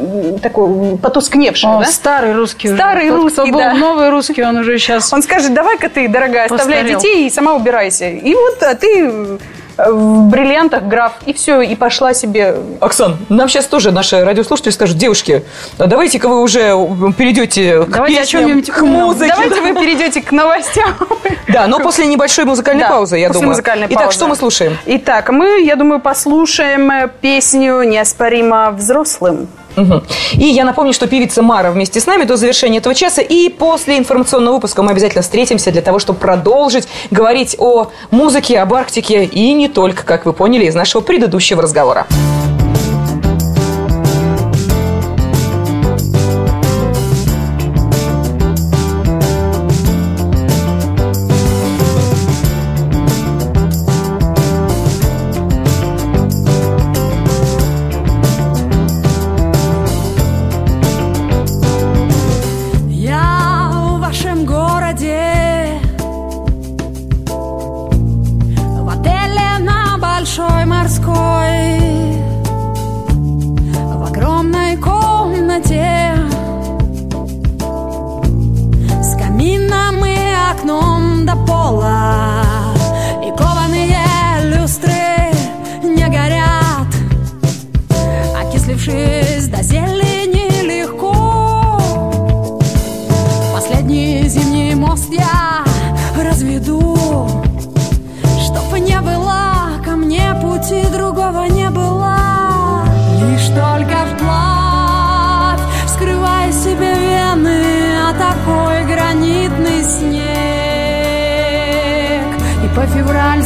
такой 0.42 0.98
потускневший, 0.98 1.70
О, 1.70 1.80
да? 1.80 1.86
старый 1.86 2.34
русский 2.34 2.68
уже. 2.70 2.78
Старый 2.78 3.10
Тот, 3.10 3.22
русский, 3.22 3.42
кто 3.42 3.52
был 3.52 3.60
да. 3.60 3.74
новый 3.74 4.10
русский, 4.10 4.42
он 4.50 4.58
уже 4.58 4.78
сейчас... 4.78 5.12
Он 5.14 5.22
скажет, 5.22 5.54
давай-ка 5.54 5.90
ты, 5.90 6.08
дорогая, 6.08 6.46
оставляй 6.46 6.82
Постарел. 6.82 7.00
детей 7.00 7.28
и 7.28 7.30
сама 7.30 7.54
убирайся. 7.54 8.10
И 8.10 8.34
вот 8.34 8.62
а 8.64 8.76
ты 8.76 9.38
э, 9.78 9.92
в 9.92 10.30
бриллиантах 10.30 10.84
граф, 10.84 11.14
и 11.26 11.34
все, 11.34 11.62
и 11.62 11.76
пошла 11.76 12.14
себе. 12.14 12.56
Оксан, 12.82 13.18
нам 13.30 13.48
сейчас 13.48 13.66
тоже 13.68 13.92
наши 13.92 14.24
радиослушатели 14.24 14.72
скажут, 14.72 14.98
девушки, 14.98 15.44
а 15.78 15.86
давайте-ка 15.88 16.28
вы 16.28 16.42
уже 16.42 16.72
перейдете 17.18 17.84
к 17.84 17.90
Давайте 17.90 18.22
песням, 18.22 18.64
к 18.64 18.82
музыке. 18.82 19.32
Давайте 19.36 19.62
вы 19.62 19.74
перейдете 19.74 20.22
к 20.22 20.32
новостям. 20.32 20.96
Да, 21.48 21.66
но 21.68 21.80
после 21.80 22.06
небольшой 22.08 22.44
музыкальной 22.44 22.84
Да, 22.84 22.90
паузы, 22.90 23.18
я 23.18 23.28
после 23.30 23.40
думаю. 23.40 23.50
музыкальной 23.52 23.88
Итак, 23.88 24.00
паузы. 24.00 24.16
что 24.18 24.28
мы 24.28 24.36
слушаем? 24.36 24.78
Итак, 24.86 25.30
мы, 25.30 25.62
я 25.64 25.76
думаю, 25.78 26.02
послушаем 26.02 26.92
э, 26.92 27.10
песню 27.22 27.82
«Неоспоримо 27.84 28.72
взрослым». 28.72 29.48
Мгм. 29.78 30.04
И 30.34 30.46
я 30.46 30.66
напомню, 30.66 30.92
что 30.92 31.08
певица 31.08 31.42
Мара 31.42 31.72
вместе 31.72 32.02
с 32.02 32.06
нами 32.06 32.24
до 32.24 32.36
завершения 32.36 32.80
этого 32.80 32.96
часа. 32.96 33.22
И 33.22 33.48
после 33.50 33.98
информационного 33.98 34.56
выпуска 34.56 34.82
мы 34.82 34.92
обязательно 34.92 35.22
встретимся 35.22 35.72
для 35.72 35.82
того, 35.82 36.00
чтобы 36.00 36.20
продолжить 36.20 36.88
говорить 37.12 37.56
о 37.60 37.92
музыке, 38.12 38.60
об 38.60 38.74
Арктике 38.74 39.24
и 39.24 39.54
не 39.54 39.70
только, 39.70 40.04
как 40.04 40.26
вы 40.26 40.34
поняли 40.34 40.66
из 40.66 40.76
нашего 40.76 41.02
предыдущего 41.02 41.62
разговора. 41.62 42.08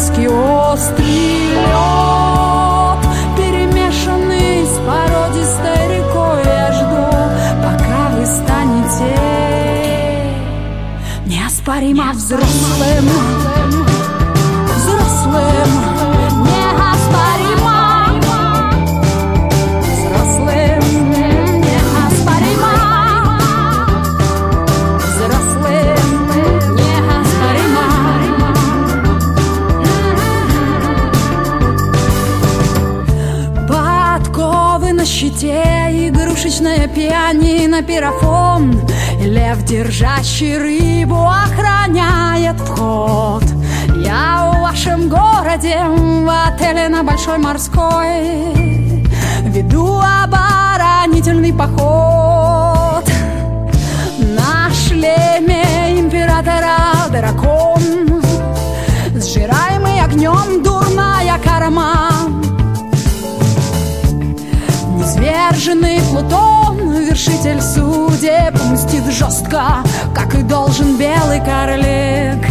По-февральски 0.01 0.27
острый 0.27 1.51
лед 1.51 3.01
Перемешанный 3.37 4.65
с 4.65 4.79
породистой 4.85 5.97
рекой 5.97 6.41
Я 6.45 6.71
жду, 6.73 7.05
пока 7.61 8.09
вы 8.15 8.25
станете 8.25 9.15
Неоспоримо 11.25 12.11
взрослым. 12.13 13.09
Взрослым 14.75 15.90
игрушечное 36.51 36.87
пианино, 36.87 37.81
пирофон 37.81 38.81
лев, 39.21 39.63
держащий 39.63 40.57
рыбу, 40.57 41.25
охраняет 41.25 42.59
вход. 42.59 43.43
Я 43.95 44.51
в 44.51 44.61
вашем 44.61 45.07
городе, 45.07 45.79
в 45.87 46.29
отеле 46.29 46.89
на 46.89 47.03
Большой 47.03 47.37
Морской 47.37 48.53
Веду 49.45 50.01
оборонительный 50.01 51.53
поход. 51.53 53.05
На 54.19 54.69
шлеме 54.73 55.99
императора 55.99 57.07
дракон 57.11 58.21
Сжираемый 59.15 60.01
огнем 60.01 60.61
дурная 60.63 60.70
Низверженный 65.51 65.99
Плутон, 66.09 66.91
вершитель 66.93 67.61
судеб 67.61 68.53
Мстит 68.71 69.03
жестко, 69.11 69.83
как 70.15 70.33
и 70.33 70.43
должен 70.43 70.95
белый 70.97 71.41
карлик. 71.41 72.47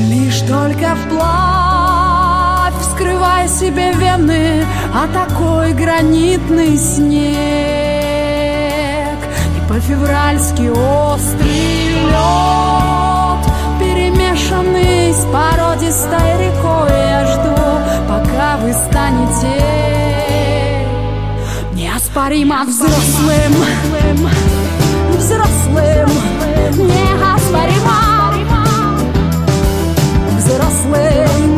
Лишь 0.00 0.40
только 0.40 0.96
вплавь, 0.96 2.74
вскрывая 2.80 3.46
себе 3.46 3.92
вены 3.92 4.64
А 4.92 5.06
такой 5.06 5.72
гранитный 5.74 6.76
снег. 6.76 7.38
И 9.56 9.68
по-февральски 9.68 10.70
острый 10.70 11.88
лед 12.10 13.46
Перемешанный 13.78 15.12
с 15.14 15.24
породистой 15.32 16.32
рекой 16.38 16.90
Я 16.90 17.26
жду, 17.26 17.54
пока 18.08 18.56
вы 18.56 18.67
неоспоримо 22.18 22.64
взрослым 22.64 23.54
Взрослым 25.16 26.08
Неоспоримо 26.88 27.98
Взрослым 30.36 31.57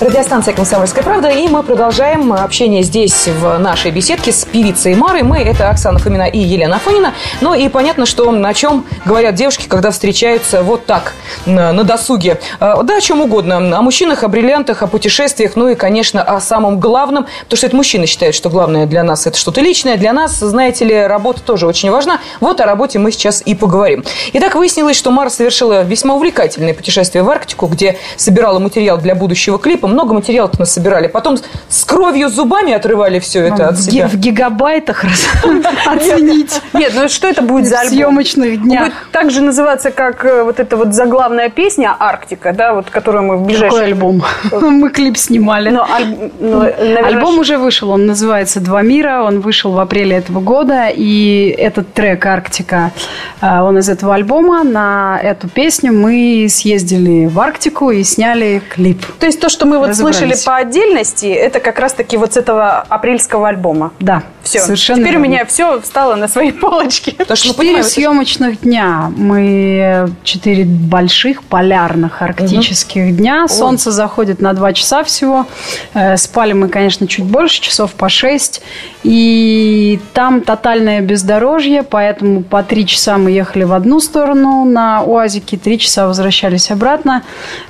Радиостанция 0.00 0.54
«Комсомольская 0.54 1.02
правда», 1.02 1.28
и 1.28 1.48
мы 1.48 1.64
продолжаем 1.64 2.32
общение 2.32 2.84
здесь, 2.84 3.26
в 3.26 3.58
нашей 3.58 3.90
беседке 3.90 4.30
с 4.30 4.44
певицей 4.44 4.94
Марой. 4.94 5.24
Мы– 5.24 5.38
это 5.40 5.70
Оксана 5.70 5.98
Фомина 5.98 6.22
и 6.22 6.38
Елена 6.38 6.76
Афонина. 6.76 7.14
Ну 7.40 7.52
и 7.52 7.68
понятно, 7.68 8.06
что 8.06 8.30
о 8.30 8.54
чем 8.54 8.86
говорят 9.04 9.34
девушки, 9.34 9.66
когда 9.66 9.90
встречаются 9.90 10.62
вот 10.62 10.86
так, 10.86 11.14
на, 11.46 11.72
досуге. 11.82 12.38
А, 12.60 12.80
Да, 12.84 12.98
о 12.98 13.00
чем 13.00 13.22
угодно. 13.22 13.56
О 13.56 13.82
мужчинах, 13.82 14.22
о 14.22 14.28
бриллиантах, 14.28 14.82
о 14.82 14.86
путешествиях, 14.86 15.56
ну 15.56 15.68
и, 15.68 15.74
конечно, 15.74 16.22
о 16.22 16.40
самом 16.40 16.78
главном. 16.78 17.26
Потому 17.42 17.56
что 17.56 17.66
это 17.66 17.74
мужчины 17.74 18.06
считают, 18.06 18.36
что 18.36 18.50
главное 18.50 18.86
для 18.86 19.02
нас– 19.02 19.26
это 19.26 19.36
что-то 19.36 19.60
личное. 19.60 19.96
Для 19.96 20.12
нас, 20.12 20.36
знаете 20.38 20.84
ли, 20.84 21.06
работа 21.08 21.42
тоже 21.42 21.66
очень 21.66 21.90
важна. 21.90 22.20
Вот 22.38 22.60
о 22.60 22.66
работе 22.66 23.00
мы 23.00 23.10
сейчас 23.10 23.42
и 23.44 23.56
поговорим. 23.56 24.04
Итак, 24.32 24.54
выяснилось, 24.54 24.96
что 24.96 25.10
Мара 25.10 25.28
совершила 25.28 25.82
весьма 25.82 26.14
увлекательное 26.14 26.72
путешествие 26.72 27.24
в 27.24 27.30
Арктику, 27.30 27.66
где 27.66 27.98
собирала 28.16 28.60
материал 28.60 28.98
для 28.98 29.16
будущего 29.16 29.58
клипа. 29.58 29.87
Много 29.88 30.14
материала-то 30.14 30.60
насобирали. 30.60 31.08
Потом 31.08 31.36
с 31.68 31.84
кровью 31.84 32.28
зубами 32.28 32.72
отрывали 32.72 33.18
все 33.18 33.40
это 33.46 33.68
от 33.68 33.76
в, 33.76 33.86
ги- 33.86 33.90
себя. 33.90 34.08
в 34.08 34.14
гигабайтах 34.16 35.04
оценить 35.86 36.60
Нет, 36.72 36.92
ну 36.94 37.08
что 37.08 37.28
это 37.28 37.42
будет 37.42 37.66
за 37.66 37.80
альбом? 37.80 37.94
съемочных 37.96 38.62
днях. 38.62 38.84
будет 38.84 38.94
так 39.12 39.30
же 39.30 39.40
называться, 39.42 39.90
как 39.90 40.24
э, 40.24 40.42
вот 40.42 40.60
эта 40.60 40.76
вот 40.76 40.94
заглавная 40.94 41.48
песня 41.48 41.94
«Арктика», 41.98 42.52
да, 42.52 42.74
вот 42.74 42.90
которую 42.90 43.24
мы 43.24 43.36
в 43.36 43.40
Какой 43.40 43.46
ближайшее... 43.48 43.82
альбом? 43.84 44.22
Мы 44.52 44.90
клип 44.90 45.16
снимали. 45.16 45.70
Но 45.70 45.82
аль- 45.90 46.30
ну, 46.40 46.60
наверное, 46.60 47.04
Альбом 47.06 47.38
уже 47.38 47.58
вышел, 47.58 47.90
он 47.90 48.06
называется 48.06 48.60
«Два 48.60 48.82
мира», 48.82 49.22
он 49.22 49.40
вышел 49.40 49.72
в 49.72 49.78
апреле 49.78 50.16
этого 50.16 50.40
года, 50.40 50.88
и 50.94 51.54
этот 51.58 51.92
трек 51.92 52.24
«Арктика», 52.26 52.92
э, 53.40 53.60
он 53.60 53.78
из 53.78 53.88
этого 53.88 54.14
альбома. 54.14 54.64
На 54.64 55.18
эту 55.22 55.48
песню 55.48 55.92
мы 55.92 56.46
съездили 56.48 57.26
в 57.26 57.38
Арктику 57.40 57.90
и 57.90 58.02
сняли 58.04 58.62
клип. 58.74 59.04
То 59.18 59.26
есть 59.26 59.40
то, 59.40 59.48
что 59.48 59.66
мы 59.66 59.77
вот 59.78 59.88
Разобрались. 59.90 60.18
слышали 60.18 60.44
по 60.44 60.56
отдельности, 60.56 61.26
это 61.26 61.60
как 61.60 61.78
раз-таки 61.78 62.16
вот 62.16 62.34
с 62.34 62.36
этого 62.36 62.80
апрельского 62.88 63.48
альбома. 63.48 63.92
Да, 64.00 64.22
Все. 64.42 64.60
совершенно 64.60 65.00
Теперь 65.00 65.16
у 65.16 65.20
верно. 65.20 65.32
меня 65.32 65.44
все 65.46 65.80
встало 65.80 66.14
на 66.16 66.28
свои 66.28 66.50
полочки. 66.52 67.14
Мы 67.18 67.36
Четыре 67.36 67.82
съемочных 67.82 68.60
дня. 68.60 69.10
Мы 69.16 70.10
четыре 70.24 70.64
больших 70.64 71.42
полярных 71.44 72.22
арктических 72.22 73.16
дня. 73.16 73.46
Солнце 73.48 73.90
заходит 73.90 74.40
на 74.40 74.52
два 74.52 74.72
часа 74.72 75.02
всего. 75.04 75.46
Э, 75.94 76.16
Спали 76.16 76.52
мы, 76.52 76.68
конечно, 76.68 77.06
чуть 77.06 77.24
больше, 77.24 77.60
часов 77.60 77.92
по 77.92 78.08
шесть. 78.08 78.62
И 79.04 80.00
там 80.12 80.40
тотальное 80.40 81.00
бездорожье, 81.00 81.82
поэтому 81.82 82.42
по 82.42 82.62
три 82.62 82.86
часа 82.86 83.16
мы 83.18 83.30
ехали 83.30 83.64
в 83.64 83.72
одну 83.72 84.00
сторону 84.00 84.64
на 84.64 85.02
УАЗике, 85.02 85.56
три 85.56 85.78
часа 85.78 86.06
возвращались 86.06 86.70
обратно 86.70 87.22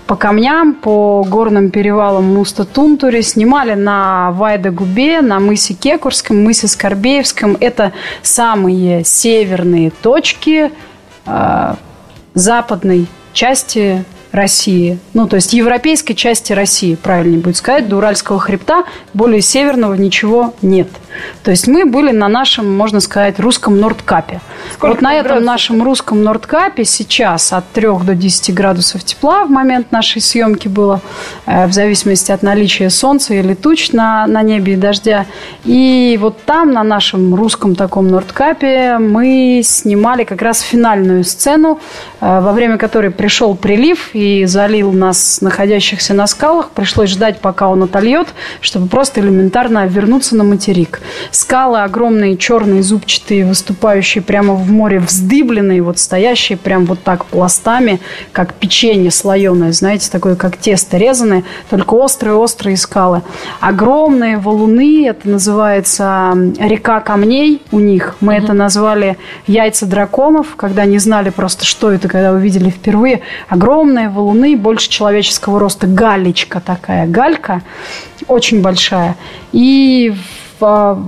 по 0.07 0.17
камням, 0.17 0.75
по 0.75 1.23
горным 1.29 1.71
перевалам 1.71 1.98
Муста-Тунтуре. 2.23 3.23
Снимали 3.23 3.75
на 3.75 4.31
Вайда-Губе, 4.33 5.21
на 5.21 5.41
мысе 5.41 5.75
Кекурском, 5.75 6.43
мысе 6.43 6.69
Скорбеевском. 6.69 7.57
Это 7.61 7.93
самые 8.23 9.05
северные 9.05 9.91
точки 9.91 10.71
э, 11.27 11.75
западной 12.35 13.07
части 13.33 14.05
России. 14.33 14.99
Ну, 15.15 15.27
то 15.27 15.37
есть 15.37 15.53
европейской 15.53 16.15
части 16.15 16.53
России, 16.53 16.95
правильнее 16.95 17.41
будет 17.41 17.57
сказать. 17.57 17.89
До 17.89 17.97
Уральского 17.97 18.39
хребта 18.39 18.85
более 19.15 19.41
северного 19.41 19.95
ничего 19.95 20.55
нет. 20.63 20.89
То 21.43 21.51
есть 21.51 21.67
мы 21.67 21.85
были 21.85 22.11
на 22.11 22.29
нашем, 22.29 22.77
можно 22.77 23.01
сказать, 23.01 23.39
русском 23.41 23.81
Нордкапе. 23.81 24.41
Сколько 24.75 24.95
вот 24.95 25.03
на 25.03 25.15
этом 25.15 25.27
градусов? 25.27 25.47
нашем 25.47 25.83
русском 25.83 26.23
Нордкапе 26.23 26.85
сейчас 26.85 27.53
от 27.53 27.71
3 27.73 27.89
до 28.05 28.15
10 28.15 28.55
градусов 28.55 29.05
тепла 29.05 29.45
в 29.45 29.51
момент 29.51 29.93
нашей 29.93 30.21
съемки 30.21 30.69
было, 30.69 31.01
э, 31.47 31.67
в 31.67 31.73
зависимости 31.73 32.33
от 32.33 32.43
наличия 32.43 32.91
солнца 32.91 33.35
или 33.35 33.55
туч 33.55 33.93
на, 33.93 34.27
на 34.27 34.43
небе 34.43 34.75
и 34.75 34.77
дождя. 34.77 35.27
И 35.65 36.19
вот 36.21 36.43
там, 36.45 36.73
на 36.73 36.83
нашем 36.83 37.35
русском 37.35 37.75
таком 37.75 38.09
Нордкапе, 38.09 38.99
мы 38.99 39.63
снимали 39.65 40.25
как 40.25 40.43
раз 40.43 40.61
финальную 40.61 41.25
сцену, 41.25 41.81
э, 42.21 42.41
во 42.41 42.53
время 42.53 42.79
которой 42.79 43.11
пришел 43.11 43.55
прилив 43.55 44.11
и 44.13 44.45
залил 44.47 44.93
нас, 44.93 45.41
находящихся 45.41 46.15
на 46.15 46.27
скалах. 46.27 46.71
Пришлось 46.71 47.11
ждать, 47.11 47.41
пока 47.41 47.69
он 47.69 47.83
отольет, 47.83 48.29
чтобы 48.61 48.89
просто 48.89 49.21
элементарно 49.21 49.87
вернуться 49.87 50.37
на 50.37 50.45
материк. 50.45 51.01
Скалы 51.31 51.83
огромные, 51.83 52.37
черные, 52.37 52.83
зубчатые, 52.83 53.45
выступающие 53.45 54.23
прямо 54.23 54.55
в 54.55 54.71
море, 54.71 54.99
вздыбленные, 54.99 55.83
вот 55.83 55.99
стоящие 55.99 56.59
прям 56.59 56.85
вот 56.85 57.03
так 57.03 57.25
пластами, 57.27 58.01
как 58.33 58.55
печенье 58.55 59.11
слоеное, 59.11 59.73
знаете, 59.73 60.11
такое, 60.11 60.37
как 60.37 60.57
тесто 60.57 60.97
резаное, 60.97 61.45
только 61.71 61.95
острые-острые 61.95 62.77
скалы. 62.77 63.23
Огромные 63.61 64.39
валуны, 64.39 65.07
это 65.07 65.29
называется 65.29 66.35
река 66.59 67.01
камней 67.01 67.63
у 67.71 67.81
них. 67.81 68.17
Мы 68.21 68.35
это 68.35 68.53
назвали 68.53 69.19
яйца 69.47 69.87
драконов, 69.87 70.57
когда 70.57 70.85
не 70.85 70.99
знали 70.99 71.31
просто, 71.31 71.65
что 71.65 71.91
это, 71.91 72.09
когда 72.09 72.33
увидели 72.33 72.71
впервые. 72.71 73.23
Огромные 73.49 74.09
валуны, 74.09 74.57
больше 74.57 74.89
человеческого 74.89 75.59
роста, 75.59 75.87
галечка 75.87 76.61
такая, 76.61 77.07
галька, 77.07 77.63
очень 78.27 78.61
большая. 78.63 79.17
И 79.53 80.15
в, 80.61 80.99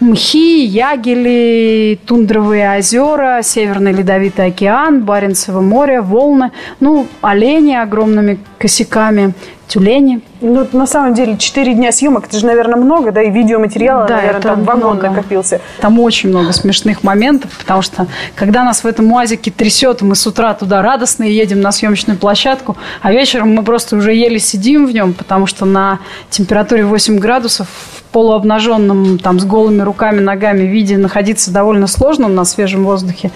мхи, 0.00 0.64
ягели, 0.64 1.98
тундровые 2.06 2.78
озера, 2.78 3.40
Северный 3.42 3.92
Ледовитый 3.92 4.46
океан, 4.46 5.02
Баренцево 5.04 5.60
море, 5.60 6.00
волны, 6.00 6.52
ну, 6.80 7.06
олени 7.20 7.74
огромными 7.74 8.38
косяками, 8.58 9.34
тюлени. 9.70 10.20
Ну, 10.40 10.66
на 10.72 10.86
самом 10.86 11.14
деле, 11.14 11.36
4 11.38 11.74
дня 11.74 11.92
съемок, 11.92 12.26
это 12.26 12.38
же, 12.38 12.46
наверное, 12.46 12.76
много, 12.76 13.12
да, 13.12 13.22
и 13.22 13.30
видеоматериала, 13.30 14.06
Да, 14.06 14.16
наверное, 14.16 14.40
там 14.40 14.64
вагон 14.64 14.96
много. 14.96 15.10
накопился. 15.10 15.60
Там 15.80 16.00
очень 16.00 16.30
много 16.30 16.52
смешных 16.52 17.04
моментов, 17.04 17.56
потому 17.56 17.80
что 17.82 18.06
когда 18.34 18.64
нас 18.64 18.82
в 18.82 18.86
этом 18.86 19.12
УАЗике 19.12 19.50
трясет, 19.52 20.02
мы 20.02 20.16
с 20.16 20.26
утра 20.26 20.54
туда 20.54 20.82
радостные 20.82 21.36
едем 21.36 21.60
на 21.60 21.70
съемочную 21.70 22.18
площадку, 22.18 22.76
а 23.00 23.12
вечером 23.12 23.54
мы 23.54 23.62
просто 23.62 23.96
уже 23.96 24.12
еле 24.12 24.40
сидим 24.40 24.86
в 24.86 24.92
нем, 24.92 25.12
потому 25.12 25.46
что 25.46 25.66
на 25.66 26.00
температуре 26.30 26.84
8 26.84 27.18
градусов 27.18 27.68
полуобнаженном, 28.12 29.18
там, 29.18 29.40
с 29.40 29.44
голыми 29.44 29.82
руками, 29.82 30.20
ногами 30.20 30.62
виде 30.62 30.98
находиться 30.98 31.52
довольно 31.52 31.86
сложно 31.86 32.28
на 32.28 32.44
свежем 32.44 32.84
воздухе. 32.84 33.30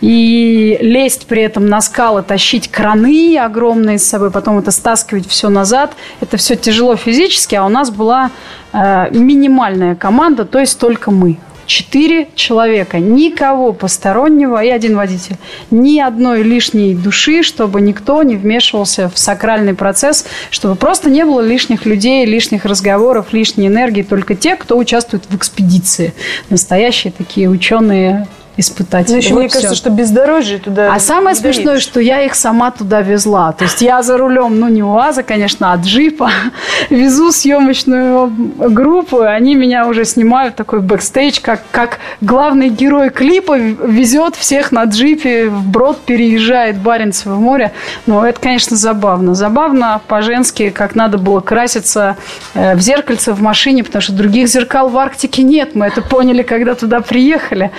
И 0.00 0.78
лезть 0.80 1.26
при 1.26 1.42
этом 1.42 1.66
на 1.66 1.80
скалы, 1.80 2.22
тащить 2.22 2.68
краны 2.68 3.38
огромные 3.38 3.98
с 3.98 4.04
собой, 4.04 4.30
потом 4.30 4.58
это 4.58 4.70
стаскивать 4.70 5.26
все 5.26 5.48
назад, 5.48 5.92
это 6.20 6.36
все 6.36 6.56
тяжело 6.56 6.96
физически, 6.96 7.54
а 7.54 7.64
у 7.64 7.68
нас 7.68 7.90
была 7.90 8.30
э, 8.72 9.10
минимальная 9.10 9.94
команда, 9.94 10.44
то 10.44 10.58
есть 10.58 10.78
только 10.78 11.10
мы. 11.10 11.38
Четыре 11.68 12.28
человека, 12.34 12.98
никого 12.98 13.74
постороннего 13.74 14.64
и 14.64 14.70
один 14.70 14.96
водитель. 14.96 15.36
Ни 15.70 16.00
одной 16.00 16.42
лишней 16.42 16.94
души, 16.94 17.42
чтобы 17.42 17.82
никто 17.82 18.22
не 18.22 18.36
вмешивался 18.36 19.10
в 19.10 19.18
сакральный 19.18 19.74
процесс, 19.74 20.24
чтобы 20.50 20.76
просто 20.76 21.10
не 21.10 21.26
было 21.26 21.42
лишних 21.42 21.84
людей, 21.84 22.24
лишних 22.24 22.64
разговоров, 22.64 23.34
лишней 23.34 23.66
энергии, 23.66 24.00
только 24.00 24.34
те, 24.34 24.56
кто 24.56 24.78
участвует 24.78 25.26
в 25.28 25.36
экспедиции. 25.36 26.14
Настоящие 26.48 27.12
такие 27.12 27.50
ученые 27.50 28.26
испытатели. 28.58 29.12
Ну, 29.12 29.18
еще 29.18 29.34
Вот 29.34 29.40
мне 29.40 29.48
кажется, 29.48 29.74
всё. 29.74 29.76
что 29.76 29.90
бездорожье 29.90 30.58
туда 30.58 30.92
А 30.92 30.98
самое 30.98 31.34
не 31.34 31.40
смешное, 31.40 31.64
доедешь. 31.66 31.82
что 31.84 32.00
я 32.00 32.22
их 32.22 32.34
сама 32.34 32.70
туда 32.70 33.00
везла. 33.00 33.52
То 33.52 33.64
есть 33.64 33.80
я 33.80 34.02
за 34.02 34.18
рулем, 34.18 34.58
ну 34.58 34.68
не 34.68 34.82
УАЗа, 34.82 35.22
конечно, 35.22 35.72
а 35.72 35.76
джипа. 35.76 36.30
Везу 36.90 37.30
съемочную 37.32 38.28
группу, 38.58 39.22
и 39.22 39.26
они 39.26 39.54
меня 39.54 39.86
уже 39.86 40.04
снимают 40.04 40.56
такой 40.56 40.80
бэкстейдж, 40.80 41.38
как, 41.40 41.62
как 41.70 41.98
главный 42.20 42.68
герой 42.68 43.10
клипа 43.10 43.56
везет 43.56 44.34
всех 44.36 44.72
на 44.72 44.84
джипе, 44.84 45.48
вброд 45.48 46.00
переезжает 46.00 46.78
Баренцево 46.78 47.36
море. 47.36 47.72
Ну, 48.06 48.22
это, 48.24 48.40
конечно, 48.40 48.76
забавно. 48.76 49.34
Забавно 49.34 50.00
по-женски, 50.08 50.70
как 50.70 50.94
надо 50.94 51.18
было 51.18 51.40
краситься 51.40 52.16
э, 52.54 52.74
в 52.74 52.80
зеркальце 52.80 53.32
в 53.32 53.40
машине, 53.40 53.84
потому 53.84 54.02
что 54.02 54.12
других 54.12 54.48
зеркал 54.48 54.88
в 54.88 54.98
Арктике 54.98 55.42
нет. 55.44 55.74
Мы 55.74 55.86
это 55.86 56.02
поняли, 56.02 56.42
когда 56.42 56.74
туда 56.74 57.00
приехали. 57.00 57.70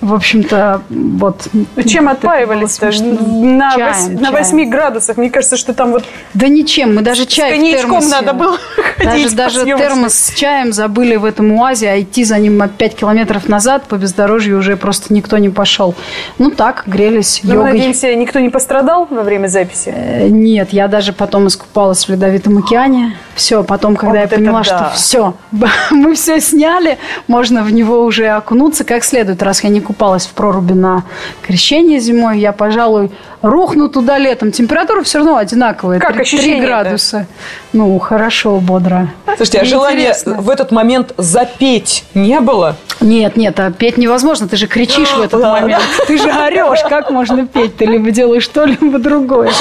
В 0.00 0.14
общем-то, 0.28 0.82
вот. 0.90 1.48
Ну, 1.52 1.82
Чем 1.82 2.08
отпаивались-то? 2.08 2.86
На, 2.86 2.90
Чаем, 3.74 3.88
вось- 3.92 4.20
на 4.20 4.30
чаем. 4.30 4.32
8 4.32 4.70
градусах. 4.70 5.16
Мне 5.16 5.30
кажется, 5.30 5.56
что 5.56 5.72
там 5.74 5.92
вот 5.92 6.04
Да 6.34 6.48
ничем, 6.48 6.94
мы 6.94 7.02
даже 7.02 7.24
чай 7.26 7.50
с 7.50 7.52
в 7.52 7.56
коньячком 7.56 8.00
термосе. 8.00 8.10
надо 8.10 8.32
было 8.34 8.58
Даже, 8.98 9.10
ходить. 9.10 9.36
даже 9.36 9.60
съемочной. 9.62 9.88
термос 9.88 10.14
с 10.14 10.34
чаем 10.34 10.72
забыли 10.72 11.16
в 11.16 11.24
этом 11.24 11.52
УАЗе, 11.52 11.90
а 11.90 12.00
идти 12.00 12.24
за 12.24 12.38
ним 12.38 12.62
5 12.68 12.94
километров 12.96 13.48
назад 13.48 13.84
по 13.84 13.94
бездорожью 13.96 14.58
уже 14.58 14.76
просто 14.76 15.14
никто 15.14 15.38
не 15.38 15.48
пошел. 15.50 15.94
Ну 16.38 16.50
так, 16.50 16.82
грелись 16.86 17.40
Ну, 17.42 17.50
мы 17.50 17.54
йогой. 17.56 17.72
надеемся, 17.72 18.14
никто 18.14 18.40
не 18.40 18.50
пострадал 18.50 19.06
во 19.10 19.22
время 19.22 19.46
записи? 19.46 19.92
Э, 19.94 20.28
Нет, 20.28 20.72
я 20.72 20.88
даже 20.88 21.12
потом 21.12 21.46
искупалась 21.48 22.04
в 22.06 22.10
Ледовитом 22.10 22.58
океане. 22.58 23.16
Все, 23.34 23.62
потом, 23.62 23.94
когда 23.96 24.16
я 24.18 24.22
вот 24.22 24.32
это 24.32 24.36
поняла, 24.40 24.58
да. 24.62 24.64
что 24.64 24.90
все, 24.96 25.34
мы 25.90 26.14
все 26.14 26.40
сняли, 26.40 26.98
можно 27.28 27.62
в 27.62 27.72
него 27.72 28.02
уже 28.04 28.26
окунуться 28.28 28.84
как 28.84 29.04
следует. 29.04 29.42
Раз 29.42 29.62
я 29.62 29.70
не 29.70 29.80
купалась 29.80 30.17
в 30.26 30.32
проруби 30.32 30.72
на 30.72 31.04
крещение 31.42 32.00
зимой, 32.00 32.38
я, 32.38 32.52
пожалуй, 32.52 33.10
рухну 33.42 33.88
туда 33.88 34.18
летом. 34.18 34.50
Температура 34.52 35.02
все 35.02 35.18
равно 35.18 35.36
одинаковая. 35.36 35.98
Как 36.00 36.08
три- 36.14 36.16
три 36.16 36.22
ощущение-то? 36.38 36.66
градуса. 36.66 37.26
Ну, 37.72 37.98
хорошо, 37.98 38.58
бодро. 38.58 39.10
Слушайте, 39.36 39.60
а 39.60 39.64
желания 39.64 40.14
в 40.24 40.50
этот 40.50 40.70
момент 40.72 41.12
запеть 41.16 42.04
не 42.14 42.40
было? 42.40 42.76
Нет, 43.00 43.36
нет, 43.36 43.60
а 43.60 43.70
петь 43.70 43.96
невозможно, 43.96 44.48
ты 44.48 44.56
же 44.56 44.66
кричишь 44.66 45.12
в 45.12 45.20
этот 45.20 45.40
момент. 45.40 45.82
Ты 46.08 46.18
же 46.18 46.28
орешь, 46.30 46.80
как 46.88 47.10
можно 47.10 47.46
петь? 47.46 47.76
Ты 47.76 47.84
либо 47.86 48.10
делаешь 48.10 48.46
то, 48.48 48.64
либо 48.64 48.98
другое. 48.98 49.52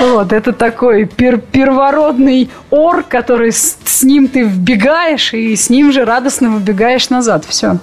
Вот, 0.00 0.32
это 0.32 0.52
такой 0.52 1.02
пер- 1.04 1.40
первородный 1.52 2.48
ор, 2.70 3.02
который 3.02 3.52
с, 3.52 3.76
с 3.84 4.02
ним 4.02 4.28
ты 4.28 4.44
вбегаешь, 4.44 5.34
и 5.34 5.54
с 5.56 5.68
ним 5.68 5.92
же 5.92 6.04
радостно 6.06 6.48
выбегаешь 6.50 7.10
назад. 7.10 7.44
Все. 7.46 7.76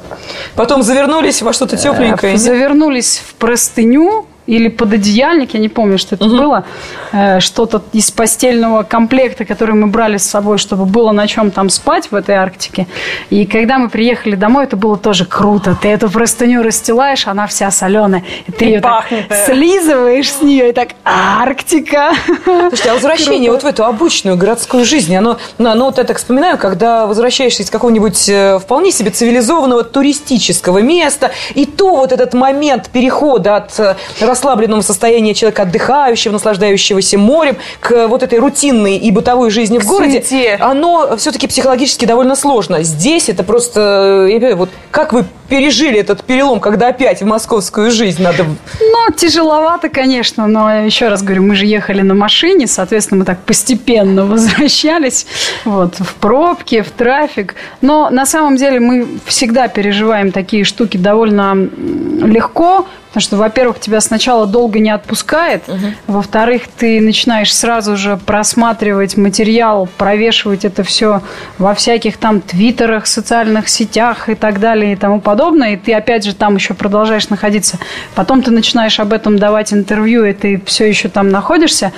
Потом 0.56 0.82
завернулись 0.82 1.41
во 1.43 1.54
что-то 1.54 1.78
тепленькое. 1.78 2.34
нет? 2.34 2.41
Завернулись 2.41 3.21
в 3.28 3.36
простыню 3.36 4.26
или 4.48 4.70
под 4.70 4.94
одеяльник, 4.94 5.54
я 5.54 5.60
не 5.60 5.70
помню, 5.70 5.98
что 5.98 6.16
это 6.16 6.26
было, 6.26 6.66
э, 7.12 7.40
что-то 7.42 7.84
из 7.92 8.10
постельного 8.12 8.84
комплекта, 8.84 9.46
который 9.46 9.76
мы 9.76 9.88
брали 9.88 10.18
с 10.18 10.24
собой, 10.24 10.58
чтобы 10.58 10.86
было 10.86 11.12
на 11.12 11.28
чем 11.28 11.52
там 11.52 11.70
спать 11.70 12.10
в 12.10 12.16
этой 12.16 12.36
Арктике. 12.36 12.88
И 13.30 13.46
когда 13.46 13.78
мы 13.78 13.90
приехали 13.90 14.36
домой, 14.36 14.64
это 14.64 14.78
было 14.78 14.98
тоже 14.98 15.26
круто. 15.26 15.78
Ты 15.80 15.90
эту 15.90 16.10
простыню 16.10 16.64
расстилаешь, 16.64 17.28
она 17.28 17.46
вся 17.48 17.70
соленая, 17.72 18.24
и 18.48 18.52
ты 18.52 18.66
ее 18.66 18.80
так 18.80 18.92
пахнет, 18.92 19.26
слизываешь 19.46 20.32
с 20.32 20.42
нее, 20.42 20.70
и 20.70 20.72
так 20.72 20.90
Арктика. 21.04 22.12
Слушайте, 22.46 22.92
а 22.92 22.94
возвращение 22.94 23.52
вот 23.52 23.64
в 23.64 23.66
эту 23.66 23.84
обычную 23.84 24.38
городскую 24.38 24.86
жизнь, 24.86 25.16
оно, 25.16 25.38
ну, 25.58 25.70
оно 25.70 25.86
вот 25.86 25.98
я 25.98 26.06
так 26.06 26.18
вспоминаю, 26.18 26.58
когда 26.58 27.06
возвращаешься 27.06 27.64
из 27.64 27.70
какого-нибудь 27.70 28.30
э, 28.30 28.60
вполне 28.60 28.92
себе 28.92 29.12
цивилизованного 29.12 29.84
туристического 29.84 30.80
места, 30.80 31.32
и 31.54 31.66
то 31.66 31.98
вот 31.98 32.14
этот 32.14 32.34
момент 32.34 32.90
перехода 32.90 33.58
от 33.58 33.98
расслабленного 34.38 34.82
состояния 34.82 35.34
человека, 35.34 35.63
отдыхающего, 35.63 36.34
наслаждающегося 36.34 37.17
морем, 37.17 37.58
к 37.80 37.91
э, 37.91 38.08
вот 38.08 38.21
этой 38.21 38.38
рутинной 38.38 38.97
и 38.97 39.12
бытовой 39.12 39.50
жизни 39.50 39.80
в 39.80 39.86
городе, 39.86 40.21
суете. 40.21 40.58
оно 40.60 41.17
все-таки 41.17 41.47
психологически 41.47 42.06
довольно 42.06 42.36
сложно. 42.36 42.84
Здесь 42.84 43.30
это 43.30 43.43
просто, 43.43 44.28
э, 44.30 44.54
вот 44.54 44.69
как 44.91 45.13
вы 45.13 45.26
пережили 45.50 46.00
этот 46.00 46.23
перелом, 46.23 46.60
когда 46.60 46.89
опять 46.89 47.21
в 47.21 47.26
московскую 47.26 47.89
жизнь 47.89 48.21
надо... 48.21 48.45
Ну, 48.80 49.13
тяжеловато, 49.15 49.89
конечно, 49.89 50.45
но 50.45 50.71
еще 50.71 51.08
раз 51.08 51.23
говорю, 51.23 51.43
мы 51.43 51.56
же 51.56 51.65
ехали 51.65 52.02
на 52.02 52.13
машине, 52.13 52.67
соответственно, 52.67 53.19
мы 53.19 53.26
так 53.26 53.39
постепенно 53.39 54.26
возвращались 54.26 55.26
вот, 55.65 55.95
в 56.00 56.15
пробки, 56.15 56.82
в 56.82 56.91
трафик. 56.91 57.56
Но 57.82 58.10
на 58.10 58.26
самом 58.26 58.58
деле 58.58 58.80
мы 58.80 59.08
всегда 59.26 59.67
переживаем 59.67 60.32
такие 60.32 60.63
штуки 60.63 60.97
довольно 60.97 61.56
легко, 61.56 62.86
потому 63.08 63.22
что, 63.22 63.38
во-первых, 63.38 63.80
тебя 63.80 64.02
сначала 64.02 64.46
долго 64.46 64.80
не 64.80 64.89
отпускает, 64.89 65.63
во-вторых, 66.08 66.63
ты 66.78 67.02
начинаешь 67.02 67.54
сразу 67.56 67.98
же 67.98 68.17
просматривать 68.17 69.17
материал, 69.17 69.88
провешивать 69.98 70.65
это 70.65 70.84
все 70.84 71.22
во 71.58 71.74
всяких 71.74 72.17
там 72.17 72.41
твиттерах, 72.41 73.08
социальных 73.08 73.70
сетях 73.70 74.30
и 74.30 74.36
так 74.36 74.60
далее 74.60 74.93
и 74.93 74.96
тому 74.96 75.22
подобное, 75.22 75.74
и 75.74 75.78
ты 75.78 75.93
опять 75.93 76.26
же 76.26 76.36
там 76.36 76.56
еще 76.56 76.74
продолжаешь 76.74 77.30
находиться. 77.30 77.80
Потом 78.15 78.41
ты 78.41 78.52
начинаешь 78.52 79.00
об 79.00 79.13
этом 79.13 79.39
давать 79.39 79.74
интервью, 79.74 80.26
и 80.26 80.34
ты 80.34 80.62
все 80.65 80.86
еще 80.86 81.10
там 81.10 81.30
находишься, 81.30 81.93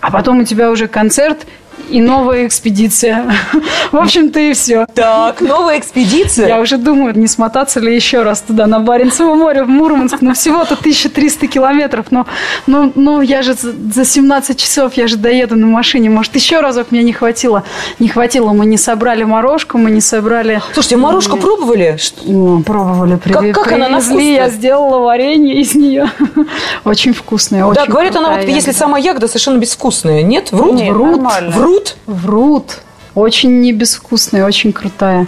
а 0.00 0.10
потом 0.10 0.40
у 0.40 0.44
тебя 0.44 0.70
уже 0.70 0.88
концерт 0.88 1.46
и 1.88 2.00
новая 2.00 2.46
экспедиция. 2.46 3.32
В 3.92 3.96
общем-то 3.96 4.40
и 4.40 4.52
все. 4.52 4.86
Так, 4.94 5.40
новая 5.40 5.78
экспедиция. 5.78 6.48
Я 6.48 6.60
уже 6.60 6.76
думаю, 6.76 7.16
не 7.16 7.26
смотаться 7.26 7.80
ли 7.80 7.94
еще 7.94 8.22
раз 8.22 8.40
туда, 8.42 8.66
на 8.66 8.80
Баренцево 8.80 9.34
море, 9.34 9.62
в 9.64 9.68
Мурманск. 9.68 10.18
Ну, 10.20 10.34
всего-то 10.34 10.74
1300 10.74 11.46
километров. 11.46 12.06
Но, 12.10 12.26
ну, 12.66 12.92
ну, 12.94 13.20
я 13.20 13.42
же 13.42 13.54
за 13.54 13.70
за 14.00 14.04
17 14.04 14.58
часов, 14.58 14.94
я 14.94 15.06
же 15.06 15.16
доеду 15.16 15.56
на 15.56 15.66
машине. 15.66 16.10
Может, 16.10 16.34
еще 16.34 16.60
разок 16.60 16.90
мне 16.90 17.02
не 17.02 17.12
хватило. 17.12 17.64
Не 17.98 18.08
хватило. 18.08 18.52
Мы 18.52 18.66
не 18.66 18.76
собрали 18.76 19.24
морожку, 19.24 19.78
мы 19.78 19.90
не 19.90 20.00
собрали... 20.00 20.62
Слушайте, 20.72 20.96
морожку 20.96 21.36
пробовали? 21.36 21.98
О, 22.26 22.62
пробовали, 22.64 23.16
приве- 23.16 23.52
Как- 23.52 23.64
как 23.64 23.72
она 23.72 23.88
на 23.88 24.00
вкус-то? 24.00 24.20
я 24.20 24.48
сделала 24.48 24.98
варенье 24.98 25.60
из 25.60 25.74
нее. 25.74 26.10
Очень 26.84 27.12
вкусная, 27.12 27.64
очень 27.64 27.80
да, 27.80 27.86
говорят, 27.86 28.16
она 28.16 28.36
вот, 28.36 28.44
если 28.44 28.72
сама 28.72 28.98
ягода 28.98 29.28
совершенно 29.28 29.58
безвкусная. 29.58 30.22
Нет? 30.22 30.52
Врут? 30.52 30.74
Нет, 30.74 30.92
Врут? 30.92 31.16
нормально. 31.16 31.50
Врут? 31.50 31.69
Врут. 32.06 32.80
Очень 33.14 33.60
не 33.60 33.72
безвкусная, 33.72 34.46
очень 34.46 34.72
крутая. 34.72 35.26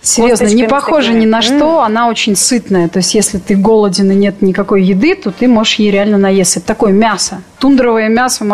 Серьезно, 0.00 0.44
не 0.44 0.50
Косточками 0.50 0.68
похожа 0.68 1.06
такими. 1.08 1.22
ни 1.22 1.26
на 1.26 1.42
что, 1.42 1.82
она 1.82 2.08
очень 2.08 2.36
сытная. 2.36 2.88
То 2.88 2.98
есть, 2.98 3.14
если 3.14 3.38
ты 3.38 3.56
голоден 3.56 4.10
и 4.12 4.14
нет 4.14 4.40
никакой 4.40 4.84
еды, 4.84 5.16
то 5.16 5.32
ты 5.32 5.48
можешь 5.48 5.74
ей 5.74 5.90
реально 5.90 6.16
наесться. 6.16 6.60
Это 6.60 6.68
такое 6.68 6.92
мясо. 6.92 7.42
Тундровое 7.58 8.08
мясо 8.08 8.44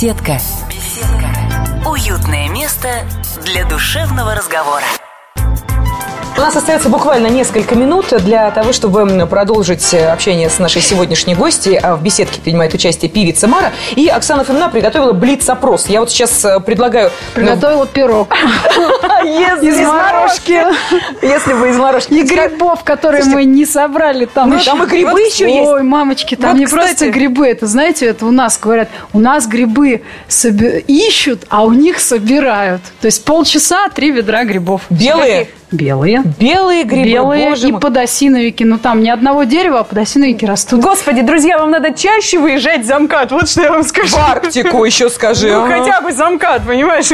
Беседка. 0.00 0.38
Беседка. 0.68 1.28
Уютное 1.84 2.48
место 2.48 2.88
для 3.44 3.64
душевного 3.64 4.36
разговора. 4.36 4.84
У 6.38 6.40
нас 6.40 6.54
остается 6.54 6.88
буквально 6.88 7.26
несколько 7.26 7.74
минут 7.74 8.14
для 8.22 8.48
того, 8.52 8.72
чтобы 8.72 9.26
продолжить 9.26 9.92
э, 9.92 10.08
общение 10.08 10.48
с 10.48 10.60
нашей 10.60 10.80
сегодняшней 10.80 11.34
гостьей. 11.34 11.76
А 11.76 11.96
В 11.96 12.02
беседке 12.02 12.40
принимает 12.40 12.72
участие 12.72 13.10
певица 13.10 13.48
Мара. 13.48 13.72
И 13.96 14.06
Оксана 14.06 14.44
Фомина 14.44 14.68
приготовила 14.68 15.12
блиц-опрос. 15.12 15.88
Я 15.88 15.98
вот 15.98 16.10
сейчас 16.10 16.44
э, 16.44 16.60
предлагаю... 16.60 17.10
Приготовила 17.34 17.88
пирог 17.88 18.32
Если 19.24 19.68
из 19.68 19.88
морожки 19.88 20.62
Если 21.22 21.54
бы 21.54 21.70
из 21.70 21.76
морожки. 21.76 22.14
и 22.14 22.22
грибов, 22.22 22.84
которые 22.84 23.24
мы 23.24 23.44
не 23.44 23.66
собрали. 23.66 24.26
Там, 24.26 24.50
Ну, 24.50 24.58
и 24.58 24.86
грибы 24.86 25.20
еще 25.20 25.52
есть. 25.52 25.68
Ой, 25.68 25.82
мамочки, 25.82 26.36
там 26.36 26.56
не 26.56 26.68
просто 26.68 27.10
грибы. 27.10 27.48
Это, 27.48 27.66
знаете, 27.66 28.06
это 28.06 28.24
у 28.24 28.30
нас 28.30 28.60
говорят, 28.60 28.90
у 29.12 29.18
нас 29.18 29.48
грибы 29.48 30.02
ищут, 30.86 31.46
а 31.48 31.64
у 31.64 31.72
них 31.72 31.98
собирают. 31.98 32.82
То 33.00 33.06
есть 33.06 33.24
полчаса, 33.24 33.88
три 33.88 34.12
ведра 34.12 34.44
грибов. 34.44 34.82
Белые? 34.88 35.48
Белые. 35.70 36.22
Белые 36.40 36.84
грибы, 36.84 37.04
Белые 37.10 37.48
боже 37.50 37.68
и 37.68 37.72
мой. 37.72 37.80
подосиновики. 37.80 38.64
Ну, 38.64 38.78
там 38.78 39.02
ни 39.02 39.10
одного 39.10 39.44
дерева, 39.44 39.80
а 39.80 39.84
подосиновики 39.84 40.46
растут. 40.46 40.80
Господи, 40.80 41.20
друзья, 41.20 41.58
вам 41.58 41.70
надо 41.70 41.92
чаще 41.92 42.38
выезжать 42.38 42.86
за 42.86 42.98
МКАД. 42.98 43.32
Вот 43.32 43.48
что 43.50 43.62
я 43.62 43.72
вам 43.72 43.82
скажу. 43.84 44.16
В 44.16 44.30
Арктику 44.30 44.84
еще 44.84 45.10
скажи. 45.10 45.52
Ну, 45.52 45.64
ага. 45.64 45.78
хотя 45.84 46.00
бы 46.00 46.12
за 46.12 46.30
МКАД, 46.30 46.66
понимаешь? 46.66 47.08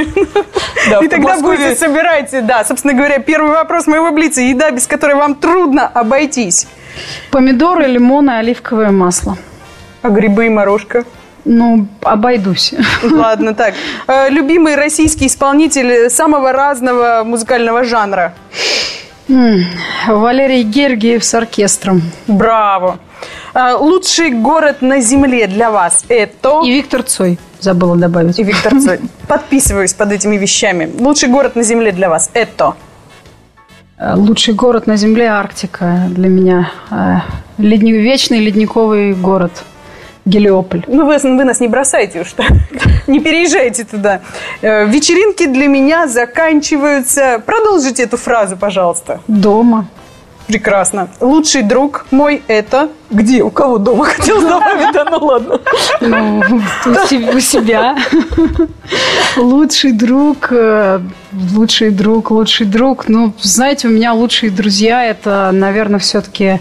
Да, 0.91 1.01
И 1.01 1.07
в 1.07 1.11
тогда 1.11 1.29
Подмосковье. 1.35 1.59
будете 1.59 1.77
собирать, 1.77 2.47
да, 2.47 2.65
собственно 2.65 2.95
говоря, 2.95 3.19
первый 3.19 3.51
вопрос 3.53 3.87
моего 3.89 4.13
блица. 4.13 4.41
Еда, 4.43 4.71
без 4.71 4.87
которой 4.87 5.17
вам 5.17 5.35
трудно 5.35 5.89
обойтись. 5.89 6.67
Помидоры, 7.33 7.87
лимоны, 7.87 8.39
оливковое 8.39 8.91
масло. 8.91 9.37
А 10.03 10.11
грибы 10.11 10.47
и 10.47 10.49
морожка? 10.49 11.05
Ну, 11.45 11.87
обойдусь. 12.03 12.73
Ладно, 13.03 13.55
так. 13.55 13.75
Э, 14.07 14.31
Любимый 14.31 14.77
российский 14.77 15.27
исполнитель 15.27 16.09
самого 16.11 16.53
разного 16.53 17.23
музыкального 17.25 17.85
жанра. 17.85 18.33
Валерий 20.07 20.63
Гергиев 20.63 21.25
с 21.25 21.35
оркестром. 21.35 22.03
Браво. 22.27 22.99
Э, 23.55 23.75
Лучший 23.75 24.31
город 24.31 24.83
на 24.83 25.01
земле 25.01 25.47
для 25.47 25.71
вас 25.71 26.05
это... 26.09 26.63
И 26.65 26.71
Виктор 26.73 27.03
Цой. 27.03 27.39
Забыла 27.61 27.97
добавить. 27.97 28.39
И 28.39 28.43
Виктор 28.43 28.73
Цой. 28.81 29.01
Подписываюсь 29.29 29.93
под 29.95 30.13
этими 30.13 30.37
вещами. 30.37 30.91
Лучший 30.99 31.29
город 31.29 31.57
на 31.57 31.63
земле 31.63 31.93
для 31.93 32.09
вас 32.09 32.31
это... 32.35 32.75
Э, 33.99 34.15
Лучший 34.17 34.55
город 34.55 34.87
на 34.87 34.97
Земле– 34.97 35.27
Арктика 35.29 36.07
для 36.09 36.29
меня. 36.29 36.71
Э, 36.91 37.17
ледни- 37.59 37.93
Вечный 37.93 38.41
ледниковый 38.41 39.13
город– 39.15 39.53
Гелиополь. 40.25 40.85
Ну, 40.87 41.05
вы, 41.07 41.19
вы 41.19 41.45
нас 41.45 41.61
не 41.61 41.69
бросайте 41.69 42.21
уж. 42.21 42.35
Не 43.07 43.21
переезжайте 43.21 43.85
туда. 43.85 44.21
Э, 44.63 44.87
Вечеринки 44.87 45.47
для 45.47 45.67
меня 45.67 46.09
заканчиваются... 46.09 47.43
Продолжите 47.45 48.05
эту 48.05 48.17
фразу, 48.17 48.57
пожалуйста. 48.57 49.21
Дома. 49.29 49.87
Прекрасно. 50.47 51.09
Лучший 51.21 51.63
друг 51.63 52.07
мой 52.11 52.43
это... 52.49 52.89
Где? 53.11 53.43
У 53.43 53.51
кого 53.51 53.79
дома? 53.79 54.05
Хотел 54.17 54.41
добавить, 54.43 54.93
да 54.93 55.05
ну 55.11 55.19
ладно. 55.25 55.61
Ну, 56.01 56.43
у 56.87 57.07
се- 57.07 57.31
у 57.37 57.41
себя. 57.41 57.97
Лучший 59.37 59.93
друг, 59.93 60.49
э, 60.51 61.01
лучший 61.55 61.91
друг, 61.91 62.31
лучший 62.31 62.67
друг. 62.67 63.09
Ну, 63.09 63.33
знаете, 63.41 63.89
у 63.89 63.91
меня 63.91 64.13
лучшие 64.13 64.51
друзья 64.51 65.05
это, 65.05 65.51
наверное, 65.53 65.99
все-таки 65.99 66.61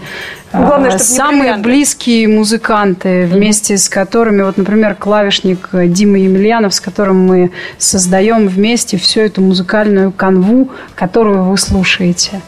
Ну, 0.52 0.66
главное, 0.66 0.98
самые 0.98 1.56
близкие 1.56 2.28
музыканты, 2.28 3.26
вместе 3.26 3.76
с 3.76 3.88
которыми, 3.88 4.42
вот, 4.42 4.56
например, 4.56 4.94
клавишник 4.94 5.68
э, 5.72 5.88
Дима 5.88 6.18
Емельянов, 6.18 6.74
с 6.74 6.80
которым 6.80 7.26
мы 7.26 7.50
создаем 7.78 8.48
вместе 8.48 8.96
всю 8.96 9.20
эту 9.20 9.42
музыкальную 9.42 10.10
канву, 10.12 10.70
которую 10.94 11.44
вы 11.44 11.58
слушаете. 11.58 12.40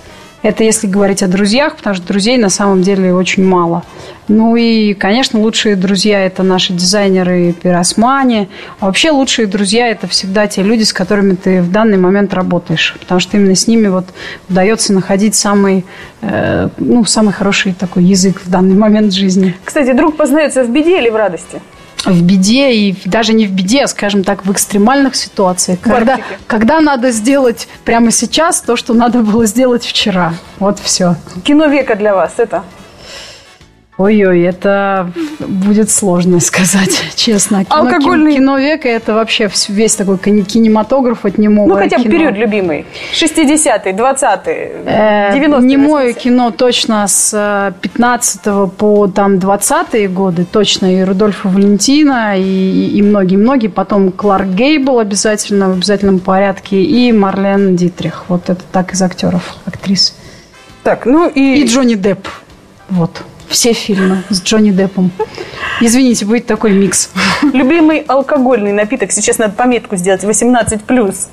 Это 0.43 0.63
если 0.63 0.87
говорить 0.87 1.23
о 1.23 1.29
друзьях, 1.29 1.77
потому 1.77 1.97
что 1.97 2.07
друзей 2.07 2.37
на 2.37 2.51
самом 2.51 2.83
деле 2.83 3.13
очень 3.13 3.45
мало. 3.45 3.83
Ну 4.29 4.57
и, 4.57 4.95
конечно, 4.95 5.41
лучшие 5.41 5.77
друзья– 5.77 6.21
это 6.27 6.43
наши 6.43 6.73
дизайнеры 6.73 7.53
пиросмани. 7.53 8.49
А 8.81 8.87
вообще 8.87 9.11
лучшие 9.11 9.47
друзья– 9.47 9.89
это 9.91 10.07
всегда 10.09 10.47
те 10.47 10.63
люди, 10.63 10.83
с 10.83 10.93
которыми 10.93 11.35
ты 11.35 11.63
в 11.63 11.71
данный 11.71 11.97
момент 11.97 12.35
работаешь. 12.35 12.97
Потому 12.99 13.21
что 13.21 13.37
именно 13.37 13.55
с 13.55 13.67
ними 13.67 13.89
вот 13.89 14.07
удается 14.49 14.93
находить 14.93 15.35
самый, 15.35 15.85
э, 16.23 16.69
ну, 16.79 17.05
самый 17.05 17.33
хороший 17.33 17.73
такой 17.73 18.05
язык 18.05 18.41
в 18.45 18.51
данный 18.51 18.77
момент 18.77 19.13
жизни. 19.13 19.55
Кстати, 19.65 19.93
друг 19.93 20.17
познается 20.17 20.65
в 20.65 20.71
беде 20.71 20.99
или 20.99 21.09
в 21.09 21.17
радости? 21.17 21.61
В 22.07 22.23
беде 22.23 22.73
и 22.73 22.97
даже 23.05 23.33
не 23.33 23.47
в 23.47 23.53
беде, 23.53 23.85
а, 23.85 23.89
скажем 23.89 24.25
так, 24.25 24.47
в 24.47 24.53
экстремальных 24.53 25.17
ситуациях. 25.17 25.81
Когда, 25.81 26.19
когда 26.47 26.81
надо 26.81 27.11
сделать 27.11 27.69
прямо 27.85 28.11
сейчас 28.11 28.61
то, 28.61 28.77
что 28.77 28.95
надо 28.95 29.21
было 29.21 29.47
сделать 29.47 29.85
вчера. 29.85 30.35
Вот 30.59 30.79
все. 30.79 31.17
Кино 31.45 31.67
века 31.67 31.97
для 31.97 32.15
вас 32.15 32.35
это? 32.39 32.63
Ой-ой, 33.99 34.43
это 34.43 35.11
будет 35.41 35.89
сложно 35.89 36.39
сказать, 36.41 37.03
честно. 37.17 37.65
Кино, 37.65 37.77
Алкогольный- 37.89 38.33
кин- 38.33 38.41
кино 38.43 38.59
века 38.59 38.89
это 38.91 39.15
вообще 39.15 39.49
весь 39.69 39.97
такой 39.97 40.19
кин- 40.19 40.45
кинематограф 40.45 41.25
от 41.25 41.39
немого 41.39 41.67
Ну, 41.69 41.75
хотя 41.77 41.97
бы 41.97 42.03
кино. 42.05 42.13
период 42.13 42.35
любимый. 42.37 42.85
60-е, 43.15 43.95
20-е, 43.95 44.73
Э, 44.85 45.33
90-е. 45.35 45.67
Немое 45.67 46.09
80-е. 46.11 46.13
кино 46.13 46.51
точно 46.51 47.09
с 47.09 47.33
э, 47.33 47.73
15 47.81 48.41
по 48.77 49.07
там 49.09 49.39
20 49.39 50.13
годы, 50.13 50.45
точно 50.45 50.95
и 50.95 51.03
Рудольфа 51.03 51.49
Валентина, 51.49 52.35
и 52.39 53.01
многие-многие. 53.01 53.69
Потом 53.69 54.13
Кларк 54.13 54.47
Гейбл 54.49 54.99
обязательно 54.99 55.71
в 55.71 55.73
обязательном 55.73 56.19
порядке, 56.19 56.83
и 56.83 57.13
Марлен 57.13 57.77
Дитрих. 57.77 58.25
Вот 58.29 58.51
это 58.51 58.61
так 58.73 58.93
из 58.93 59.01
актеров, 59.01 59.55
актрис. 59.65 60.15
Так, 60.83 61.07
ну 61.07 61.29
и... 61.35 61.63
И 61.63 61.67
Джонни 61.67 61.95
Депп. 61.95 62.29
Вот. 62.91 63.23
Все 63.49 63.73
фильмы 63.73 64.23
с 64.29 64.43
Джонни 64.43 64.71
Деппом. 64.71 65.11
Извините, 65.81 66.25
будет 66.27 66.47
такой 66.47 66.73
микс. 66.73 67.11
Любимый 67.53 68.01
алкогольный 68.01 68.73
напиток. 68.73 69.13
Сейчас 69.13 69.39
надо 69.39 69.55
пометку 69.55 69.97
сделать. 69.97 70.25
18+. 70.25 71.29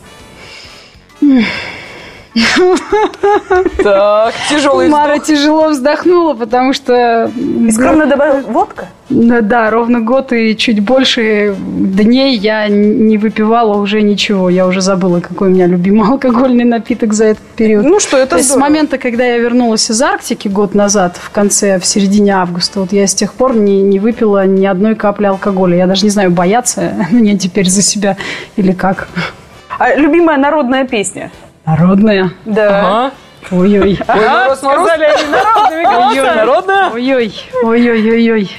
Так, 3.83 4.33
тяжелый 4.49 4.89
Мара 4.89 5.19
тяжело 5.19 5.69
вздохнула, 5.69 6.33
потому 6.33 6.73
что... 6.73 7.31
И 7.35 7.71
скромно 7.71 8.05
добавил 8.05 8.47
водка. 8.47 8.87
Да, 9.09 9.41
да, 9.41 9.69
ровно 9.69 9.99
год 9.99 10.33
и 10.33 10.55
чуть 10.55 10.79
больше 10.79 11.55
дней 11.59 12.37
я 12.37 12.67
не 12.67 13.17
выпивала 13.17 13.77
уже 13.77 14.01
ничего. 14.01 14.49
Я 14.49 14.65
уже 14.65 14.81
забыла, 14.81 15.19
какой 15.19 15.49
у 15.49 15.51
меня 15.51 15.67
любимый 15.67 16.07
алкогольный 16.09 16.63
напиток 16.63 17.13
за 17.13 17.25
этот 17.25 17.43
период. 17.55 17.85
Ну 17.85 17.99
что, 17.99 18.17
это 18.17 18.31
То 18.31 18.37
есть 18.37 18.49
с 18.49 18.55
момента, 18.55 18.97
когда 18.97 19.25
я 19.25 19.37
вернулась 19.37 19.89
из 19.91 20.01
Арктики 20.01 20.47
год 20.47 20.73
назад, 20.73 21.17
в 21.21 21.29
конце, 21.29 21.79
в 21.79 21.85
середине 21.85 22.35
августа, 22.35 22.79
вот 22.79 22.91
я 22.91 23.05
с 23.05 23.13
тех 23.13 23.33
пор 23.33 23.55
не, 23.55 23.81
не 23.83 23.99
выпила 23.99 24.47
ни 24.47 24.65
одной 24.65 24.95
капли 24.95 25.25
алкоголя. 25.25 25.77
Я 25.77 25.85
даже 25.85 26.05
не 26.05 26.09
знаю, 26.09 26.31
бояться 26.31 26.93
мне 27.11 27.37
теперь 27.37 27.69
за 27.69 27.81
себя 27.81 28.17
или 28.55 28.71
как. 28.71 29.07
А 29.77 29.95
любимая 29.95 30.37
народная 30.37 30.85
песня? 30.85 31.31
Народная. 31.65 32.31
Да. 32.45 32.79
Ага. 32.79 33.11
Ой-ой. 33.51 33.99
Ой, 34.07 34.29
мороз, 34.29 34.61
мороз. 34.63 34.87
Сказали 34.87 35.03
они 35.05 35.31
народными 35.31 35.83
голосами. 35.83 36.35
Народная? 36.37 36.89
Ой-ой. 36.91 37.33
Ой-ой-ой-ой. 37.63 38.51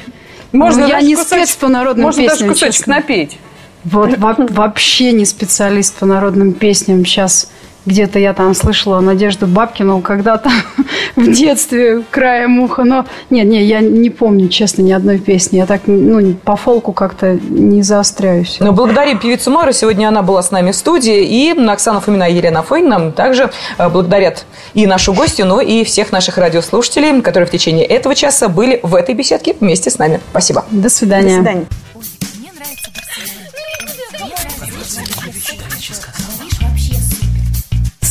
Можно 0.52 0.82
Ну, 0.82 0.88
я 0.88 1.00
не 1.00 1.14
кусочек- 1.16 1.26
спец 1.46 1.56
по 1.56 1.68
народным 1.68 2.04
Можно 2.06 2.22
даже 2.22 2.32
песням, 2.34 2.50
кусочек 2.50 2.74
честно. 2.74 2.94
напеть. 2.96 3.38
Вот 3.84 4.16
во- 4.18 4.36
вообще 4.38 5.12
не 5.12 5.24
специалист 5.26 5.94
по 5.98 6.06
народным 6.06 6.52
песням. 6.52 7.04
Сейчас 7.04 7.50
где-то 7.86 8.18
я 8.18 8.32
там 8.32 8.54
слышала 8.54 9.00
Надежду 9.00 9.46
Бабкину 9.46 10.00
когда-то 10.00 10.50
в 11.16 11.30
детстве 11.32 12.02
краем 12.10 12.60
уха. 12.60 12.84
Но 12.84 13.06
нет, 13.30 13.46
не, 13.46 13.62
я 13.64 13.80
не 13.80 14.10
помню, 14.10 14.48
честно, 14.48 14.82
ни 14.82 14.92
одной 14.92 15.18
песни. 15.18 15.58
Я 15.58 15.66
так 15.66 15.82
ну, 15.86 16.34
по 16.34 16.56
фолку 16.56 16.92
как-то 16.92 17.34
не 17.34 17.82
заостряюсь. 17.82 18.58
Ну, 18.60 18.72
благодарим 18.72 19.18
певицу 19.18 19.50
Мару. 19.50 19.72
Сегодня 19.72 20.08
она 20.08 20.22
была 20.22 20.42
с 20.42 20.50
нами 20.50 20.72
в 20.72 20.76
студии. 20.76 21.24
И 21.24 21.50
Оксана 21.66 22.00
Фомина 22.00 22.24
и 22.24 22.34
Елена 22.34 22.62
Фойн 22.62 22.88
нам 22.88 23.12
также 23.12 23.50
э, 23.78 23.88
благодарят 23.88 24.46
и 24.74 24.86
нашу 24.86 25.12
гостью, 25.12 25.46
но 25.46 25.60
и 25.60 25.84
всех 25.84 26.12
наших 26.12 26.38
радиослушателей, 26.38 27.20
которые 27.22 27.46
в 27.46 27.50
течение 27.50 27.84
этого 27.84 28.14
часа 28.14 28.48
были 28.48 28.80
в 28.82 28.94
этой 28.94 29.14
беседке 29.14 29.54
вместе 29.58 29.90
с 29.90 29.98
нами. 29.98 30.20
Спасибо. 30.30 30.64
До 30.70 30.84
До 30.84 30.88
свидания. 30.88 31.66